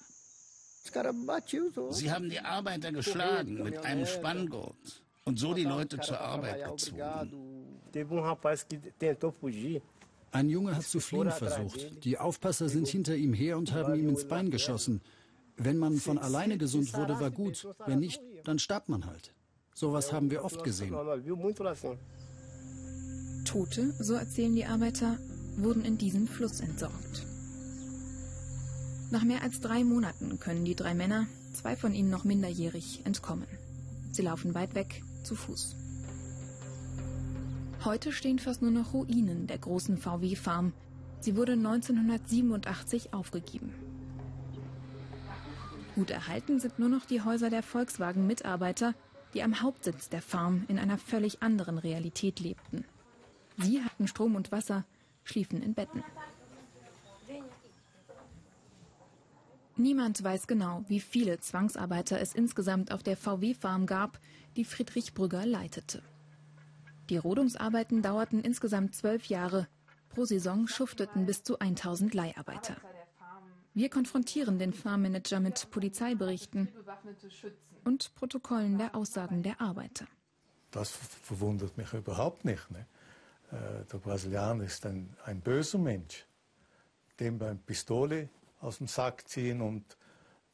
Sie 1.91 2.11
haben 2.11 2.29
die 2.29 2.39
Arbeiter 2.39 2.91
geschlagen 2.91 3.63
mit 3.63 3.77
einem 3.79 4.05
Spanngurt 4.05 5.03
und 5.25 5.39
so 5.39 5.53
die 5.53 5.63
Leute 5.63 5.99
zur 5.99 6.19
Arbeit 6.19 6.65
gezwungen. 6.65 7.79
Ein 10.31 10.49
Junge 10.49 10.75
hat 10.75 10.83
zu 10.83 10.99
fliehen 10.99 11.31
versucht. 11.31 12.03
Die 12.03 12.17
Aufpasser 12.17 12.67
sind 12.67 12.87
hinter 12.87 13.15
ihm 13.15 13.33
her 13.33 13.57
und 13.57 13.71
haben 13.73 13.95
ihm 13.95 14.09
ins 14.09 14.27
Bein 14.27 14.49
geschossen. 14.49 15.01
Wenn 15.57 15.77
man 15.77 15.97
von 15.97 16.17
alleine 16.17 16.57
gesund 16.57 16.93
wurde, 16.95 17.19
war 17.19 17.29
gut. 17.29 17.67
Wenn 17.85 17.99
nicht, 17.99 18.21
dann 18.43 18.57
starb 18.57 18.89
man 18.89 19.05
halt. 19.05 19.33
Sowas 19.75 20.11
haben 20.11 20.31
wir 20.31 20.43
oft 20.43 20.63
gesehen. 20.63 20.95
Tote, 23.45 23.93
so 23.99 24.13
erzählen 24.13 24.55
die 24.55 24.65
Arbeiter, 24.65 25.19
wurden 25.57 25.85
in 25.85 25.97
diesem 25.97 26.27
Fluss 26.27 26.59
entsorgt. 26.59 27.25
Nach 29.11 29.23
mehr 29.23 29.43
als 29.43 29.59
drei 29.59 29.83
Monaten 29.83 30.39
können 30.39 30.65
die 30.65 30.75
drei 30.75 30.93
Männer, 30.93 31.27
zwei 31.53 31.75
von 31.75 31.93
ihnen 31.93 32.09
noch 32.09 32.23
minderjährig, 32.23 33.01
entkommen. 33.05 33.47
Sie 34.11 34.23
laufen 34.23 34.55
weit 34.55 34.75
weg, 34.75 35.03
zu 35.23 35.35
Fuß. 35.35 35.75
Heute 37.83 38.11
stehen 38.11 38.39
fast 38.39 38.61
nur 38.61 38.71
noch 38.71 38.93
Ruinen 38.93 39.45
der 39.47 39.57
großen 39.57 39.97
VW-Farm. 39.97 40.73
Sie 41.19 41.35
wurde 41.35 41.53
1987 41.53 43.13
aufgegeben. 43.13 43.73
Gut 45.95 46.09
erhalten 46.09 46.59
sind 46.59 46.79
nur 46.79 46.89
noch 46.89 47.05
die 47.05 47.21
Häuser 47.21 47.49
der 47.49 47.61
Volkswagen-Mitarbeiter, 47.61 48.95
die 49.33 49.43
am 49.43 49.61
Hauptsitz 49.61 50.09
der 50.09 50.21
Farm 50.21 50.65
in 50.67 50.79
einer 50.79 50.97
völlig 50.97 51.43
anderen 51.43 51.77
Realität 51.77 52.39
lebten. 52.39 52.85
Sie 53.57 53.83
hatten 53.83 54.07
Strom 54.07 54.35
und 54.35 54.51
Wasser, 54.51 54.85
schliefen 55.23 55.61
in 55.61 55.73
Betten. 55.73 56.03
Niemand 59.75 60.23
weiß 60.23 60.45
genau, 60.45 60.83
wie 60.87 60.99
viele 60.99 61.39
Zwangsarbeiter 61.39 62.19
es 62.19 62.33
insgesamt 62.33 62.91
auf 62.91 63.01
der 63.01 63.17
VW-Farm 63.17 63.87
gab, 63.87 64.19
die 64.55 64.65
Friedrich 64.65 65.15
Brügger 65.15 65.45
leitete. 65.45 66.03
Die 67.09 67.17
Rodungsarbeiten 67.17 68.01
dauerten 68.01 68.41
insgesamt 68.41 68.95
zwölf 68.95 69.25
Jahre. 69.25 69.67
Pro 70.09 70.25
Saison 70.25 70.67
schufteten 70.67 71.25
bis 71.25 71.43
zu 71.43 71.57
1000 71.57 72.13
Leiharbeiter. 72.13 72.77
Wir 73.73 73.89
konfrontieren 73.89 74.59
den 74.59 74.73
Farmmanager 74.73 75.39
mit 75.39 75.71
Polizeiberichten 75.71 76.69
und 77.83 78.13
Protokollen 78.13 78.77
der 78.77 78.95
Aussagen 78.95 79.41
der 79.41 79.59
Arbeiter. 79.59 80.05
Das 80.69 80.91
verwundert 80.91 81.77
mich 81.77 81.91
überhaupt 81.93 82.45
nicht. 82.45 82.69
Ne? 82.69 82.85
Äh, 83.53 83.85
der 83.91 83.97
Brasilianer 83.97 84.63
ist 84.63 84.85
ein, 84.85 85.15
ein 85.25 85.39
böser 85.41 85.77
Mensch, 85.77 86.25
dem 87.19 87.37
beim 87.37 87.59
Pistole 87.59 88.29
aus 88.59 88.79
dem 88.79 88.87
Sack 88.87 89.27
ziehen 89.27 89.61
und 89.61 89.97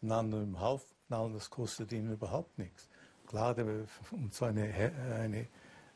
einen 0.02 0.12
anderen 0.12 0.44
im 0.44 0.60
Haufen 0.60 0.96
knallen, 1.08 1.34
das 1.34 1.50
kostet 1.50 1.92
ihnen 1.92 2.14
überhaupt 2.14 2.58
nichts. 2.58 2.88
Klar, 3.28 3.56
um 4.12 4.32
so 4.32 4.46
eine, 4.46 4.74
eine 5.20 5.48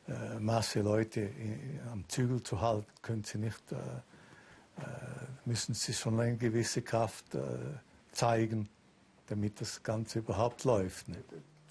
äh, 0.08 0.38
Masse 0.38 0.80
Leute 0.80 1.20
in, 1.20 1.80
am 1.90 2.08
Zügel 2.08 2.42
zu 2.42 2.60
halten, 2.60 2.90
können 3.02 3.24
sie 3.24 3.38
nicht, 3.38 3.72
äh, 3.72 3.76
äh, 3.76 4.82
müssen 5.44 5.74
sie 5.74 5.92
schon 5.92 6.18
eine 6.20 6.36
gewisse 6.36 6.82
Kraft 6.82 7.34
äh, 7.34 7.40
zeigen, 8.12 8.68
damit 9.26 9.60
das 9.60 9.82
Ganze 9.82 10.20
überhaupt 10.20 10.64
läuft. 10.64 11.08
Ne? 11.08 11.22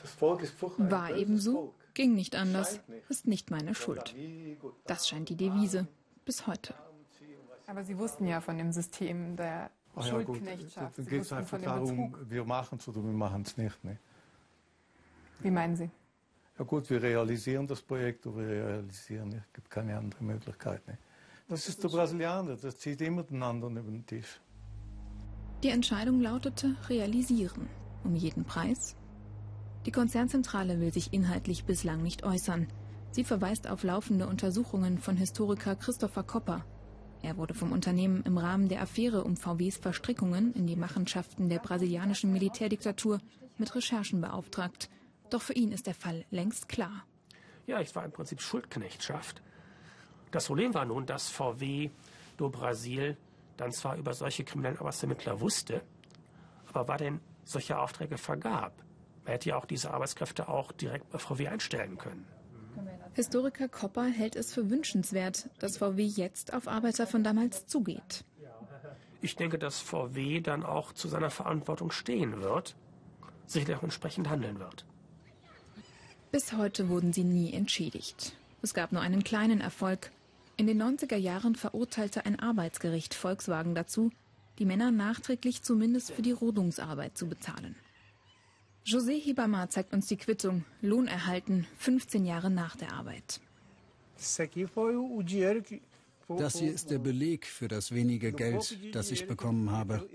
Das 0.02 0.12
Volk 0.12 0.42
ist 0.42 0.56
War 0.62 1.16
eben 1.16 1.38
so, 1.38 1.74
ging 1.94 2.16
nicht 2.16 2.36
anders, 2.36 2.80
ist 3.10 3.28
nicht 3.28 3.52
meine 3.52 3.76
Schuld. 3.76 4.16
Das 4.86 5.08
scheint 5.08 5.30
die 5.30 5.36
Devise 5.36 5.88
bis 6.26 6.48
heute. 6.48 6.74
Aber 7.68 7.84
Sie 7.84 7.98
wussten 7.98 8.28
ja 8.28 8.42
von 8.42 8.58
dem 8.58 8.72
System 8.72 9.36
der 9.36 9.72
Ach 9.96 10.06
ja, 10.06 10.12
Schuldknechtschaft. 10.12 10.98
Dann 10.98 11.06
geht 11.06 11.22
es 11.22 11.32
einfach 11.32 11.62
darum, 11.62 12.16
wir 12.28 12.44
machen 12.44 12.78
es 12.80 12.88
oder 12.88 13.04
wir 13.04 13.14
machen 13.14 13.44
es 13.44 13.58
nicht. 13.58 13.84
Ne? 13.84 13.98
Wie 15.40 15.52
meinen 15.52 15.76
Sie? 15.76 15.90
Ja 16.58 16.66
gut, 16.66 16.90
wir 16.90 17.02
realisieren 17.02 17.66
das 17.68 17.82
Projekt 17.82 18.26
oder 18.28 18.38
wir 18.38 18.66
realisieren 18.66 19.30
nicht. 19.30 19.44
Es 19.48 19.54
gibt 19.54 19.70
keine 19.70 19.98
andere 19.98 20.24
Möglichkeit. 20.24 20.86
Ne? 20.88 20.98
Das 21.48 21.68
ist 21.68 21.84
der 21.84 21.90
Brasilianer, 21.90 22.56
das 22.56 22.78
zieht 22.78 23.02
immer 23.02 23.24
den 23.24 23.42
anderen 23.44 23.78
über 23.78 23.92
den 23.92 24.06
Tisch. 24.06 24.40
Die 25.64 25.70
Entscheidung 25.70 26.22
lautete 26.22 26.76
realisieren. 26.90 27.70
Um 28.04 28.16
jeden 28.16 28.44
Preis? 28.44 28.96
Die 29.86 29.92
Konzernzentrale 29.92 30.80
will 30.80 30.94
sich 30.94 31.12
inhaltlich 31.12 31.66
bislang 31.66 32.02
nicht 32.02 32.24
äußern. 32.24 32.68
Sie 33.12 33.24
verweist 33.24 33.70
auf 33.70 33.84
laufende 33.84 34.28
Untersuchungen 34.28 34.98
von 34.98 35.18
Historiker 35.18 35.76
Christopher 35.76 36.24
Kopper. 36.24 36.66
Er 37.22 37.38
wurde 37.38 37.54
vom 37.54 37.72
Unternehmen 37.72 38.24
im 38.24 38.38
Rahmen 38.38 38.70
der 38.70 38.82
Affäre 38.82 39.24
um 39.24 39.38
VWs 39.38 39.78
Verstrickungen 39.78 40.54
in 40.54 40.68
die 40.68 40.76
Machenschaften 40.76 41.50
der 41.50 41.60
brasilianischen 41.60 42.32
Militärdiktatur 42.32 43.20
mit 43.58 43.76
Recherchen 43.76 44.22
beauftragt. 44.22 44.90
Doch 45.30 45.42
für 45.42 45.54
ihn 45.54 45.72
ist 45.72 45.88
der 45.88 45.96
Fall 45.96 46.26
längst 46.32 46.70
klar. 46.70 47.06
Ja, 47.68 47.80
es 47.80 47.96
war 47.96 48.04
im 48.06 48.12
Prinzip 48.12 48.42
Schuldknechtschaft. 48.42 49.42
Das 50.32 50.48
Problem 50.48 50.74
war 50.74 50.86
nun, 50.86 51.06
dass 51.06 51.30
VW 51.30 51.92
do 52.38 52.50
Brasil 52.50 53.18
dann 53.58 53.72
zwar 53.72 53.98
über 53.98 54.14
solche 54.14 54.44
kriminellen 54.44 54.78
Arbeitsermittler 54.80 55.40
wusste, 55.40 55.82
aber 56.68 56.88
war 56.88 56.98
denn 56.98 57.20
solche 57.44 57.78
Aufträge 57.78 58.18
vergab. 58.18 58.74
Man 59.26 59.34
hätte 59.34 59.50
ja 59.50 59.58
auch 59.58 59.66
diese 59.66 59.92
Arbeitskräfte 59.92 60.50
auch 60.50 60.72
direkt 60.72 61.10
bei 61.10 61.18
VW 61.18 61.48
einstellen 61.48 61.98
können. 61.98 62.26
Historiker 63.14 63.68
Kopper 63.68 64.06
hält 64.06 64.36
es 64.36 64.54
für 64.54 64.70
wünschenswert, 64.70 65.50
dass 65.60 65.78
VW 65.78 66.04
jetzt 66.04 66.54
auf 66.54 66.68
Arbeiter 66.68 67.06
von 67.06 67.24
damals 67.24 67.68
zugeht. 67.68 68.26
Ich 69.22 69.36
denke, 69.36 69.58
dass 69.58 69.80
VW 69.80 70.42
dann 70.42 70.64
auch 70.64 70.92
zu 70.92 71.08
seiner 71.08 71.30
Verantwortung 71.30 71.92
stehen 71.92 72.42
wird, 72.42 72.76
sicherlich 73.46 73.78
auch 73.78 73.84
entsprechend 73.84 74.30
handeln 74.30 74.60
wird. 74.60 74.86
Bis 76.32 76.54
heute 76.54 76.90
wurden 76.90 77.14
sie 77.14 77.24
nie 77.24 77.54
entschädigt. 77.54 78.36
Es 78.64 78.74
gab 78.74 78.92
nur 78.92 79.02
einen 79.02 79.24
kleinen 79.24 79.62
Erfolg. 79.62 80.12
In 80.58 80.68
den 80.68 80.82
90er 80.82 81.16
Jahren 81.16 81.56
verurteilte 81.56 82.26
ein 82.26 82.40
Arbeitsgericht 82.40 83.14
Volkswagen 83.14 83.76
dazu, 83.76 84.12
die 84.60 84.66
Männer 84.66 84.92
nachträglich 84.92 85.62
zumindest 85.64 86.12
für 86.12 86.22
die 86.22 86.32
Rodungsarbeit 86.32 87.18
zu 87.18 87.28
bezahlen. 87.28 87.76
José 88.86 89.14
Hibama 89.14 89.70
zeigt 89.70 89.94
uns 89.94 90.08
die 90.08 90.18
Quittung, 90.18 90.66
Lohn 90.82 91.08
erhalten, 91.08 91.66
15 91.78 92.26
Jahre 92.26 92.50
nach 92.50 92.76
der 92.76 92.92
Arbeit. 92.92 93.40
Das 96.28 96.60
hier 96.60 96.74
ist 96.74 96.90
der 96.90 97.00
Beleg 97.00 97.46
für 97.46 97.68
das 97.68 97.94
wenige 97.94 98.34
Geld, 98.34 98.78
das 98.94 99.12
ich 99.12 99.26
bekommen 99.28 99.72
habe. 99.72 100.08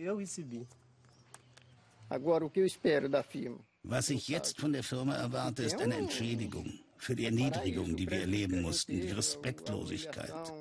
Was 3.82 4.10
ich 4.10 4.28
jetzt 4.28 4.60
von 4.60 4.72
der 4.72 4.82
Firma 4.82 5.14
erwarte, 5.14 5.62
ist 5.62 5.80
eine 5.80 5.96
Entschädigung 5.96 6.78
für 6.98 7.16
die 7.16 7.24
Erniedrigung, 7.24 7.96
die 7.96 8.10
wir 8.10 8.20
erleben 8.20 8.60
mussten, 8.62 9.00
die 9.00 9.10
Respektlosigkeit, 9.10 10.52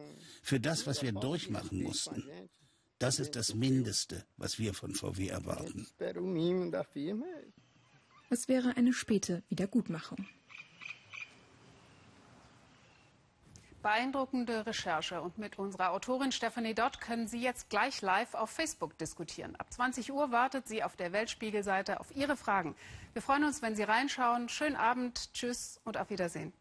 für 0.44 0.60
das, 0.60 0.88
was 0.88 1.02
wir 1.02 1.12
durchmachen 1.12 1.84
mussten. 1.84 2.24
Das 3.00 3.20
ist 3.20 3.36
das 3.36 3.54
Mindeste, 3.54 4.26
was 4.38 4.60
wir 4.60 4.74
von 4.74 4.94
VW 4.94 5.28
erwarten. 5.28 5.88
Es 8.30 8.50
wäre 8.50 8.76
eine 8.76 8.92
späte 8.92 9.42
Wiedergutmachung. 9.48 10.28
Beeindruckende 13.82 14.66
Recherche. 14.66 15.22
Und 15.22 15.38
mit 15.38 15.58
unserer 15.58 15.92
Autorin 15.92 16.34
Stephanie 16.34 16.74
Dott 16.74 17.00
können 17.00 17.28
Sie 17.28 17.42
jetzt 17.42 17.70
gleich 17.70 18.02
live 18.02 18.34
auf 18.34 18.50
Facebook 18.50 18.98
diskutieren. 18.98 19.56
Ab 19.56 19.72
20 19.72 20.12
Uhr 20.12 20.32
wartet 20.32 20.68
sie 20.68 20.84
auf 20.84 20.98
der 20.98 21.14
Weltspiegelseite 21.14 22.02
auf 22.02 22.14
Ihre 22.14 22.36
Fragen. 22.36 22.76
Wir 23.14 23.22
freuen 23.22 23.46
uns, 23.46 23.62
wenn 23.62 23.78
Sie 23.78 23.84
reinschauen. 23.84 24.50
Schönen 24.50 24.76
Abend, 24.76 25.34
tschüss 25.34 25.80
und 25.86 25.98
auf 25.98 26.10
Wiedersehen. 26.10 26.52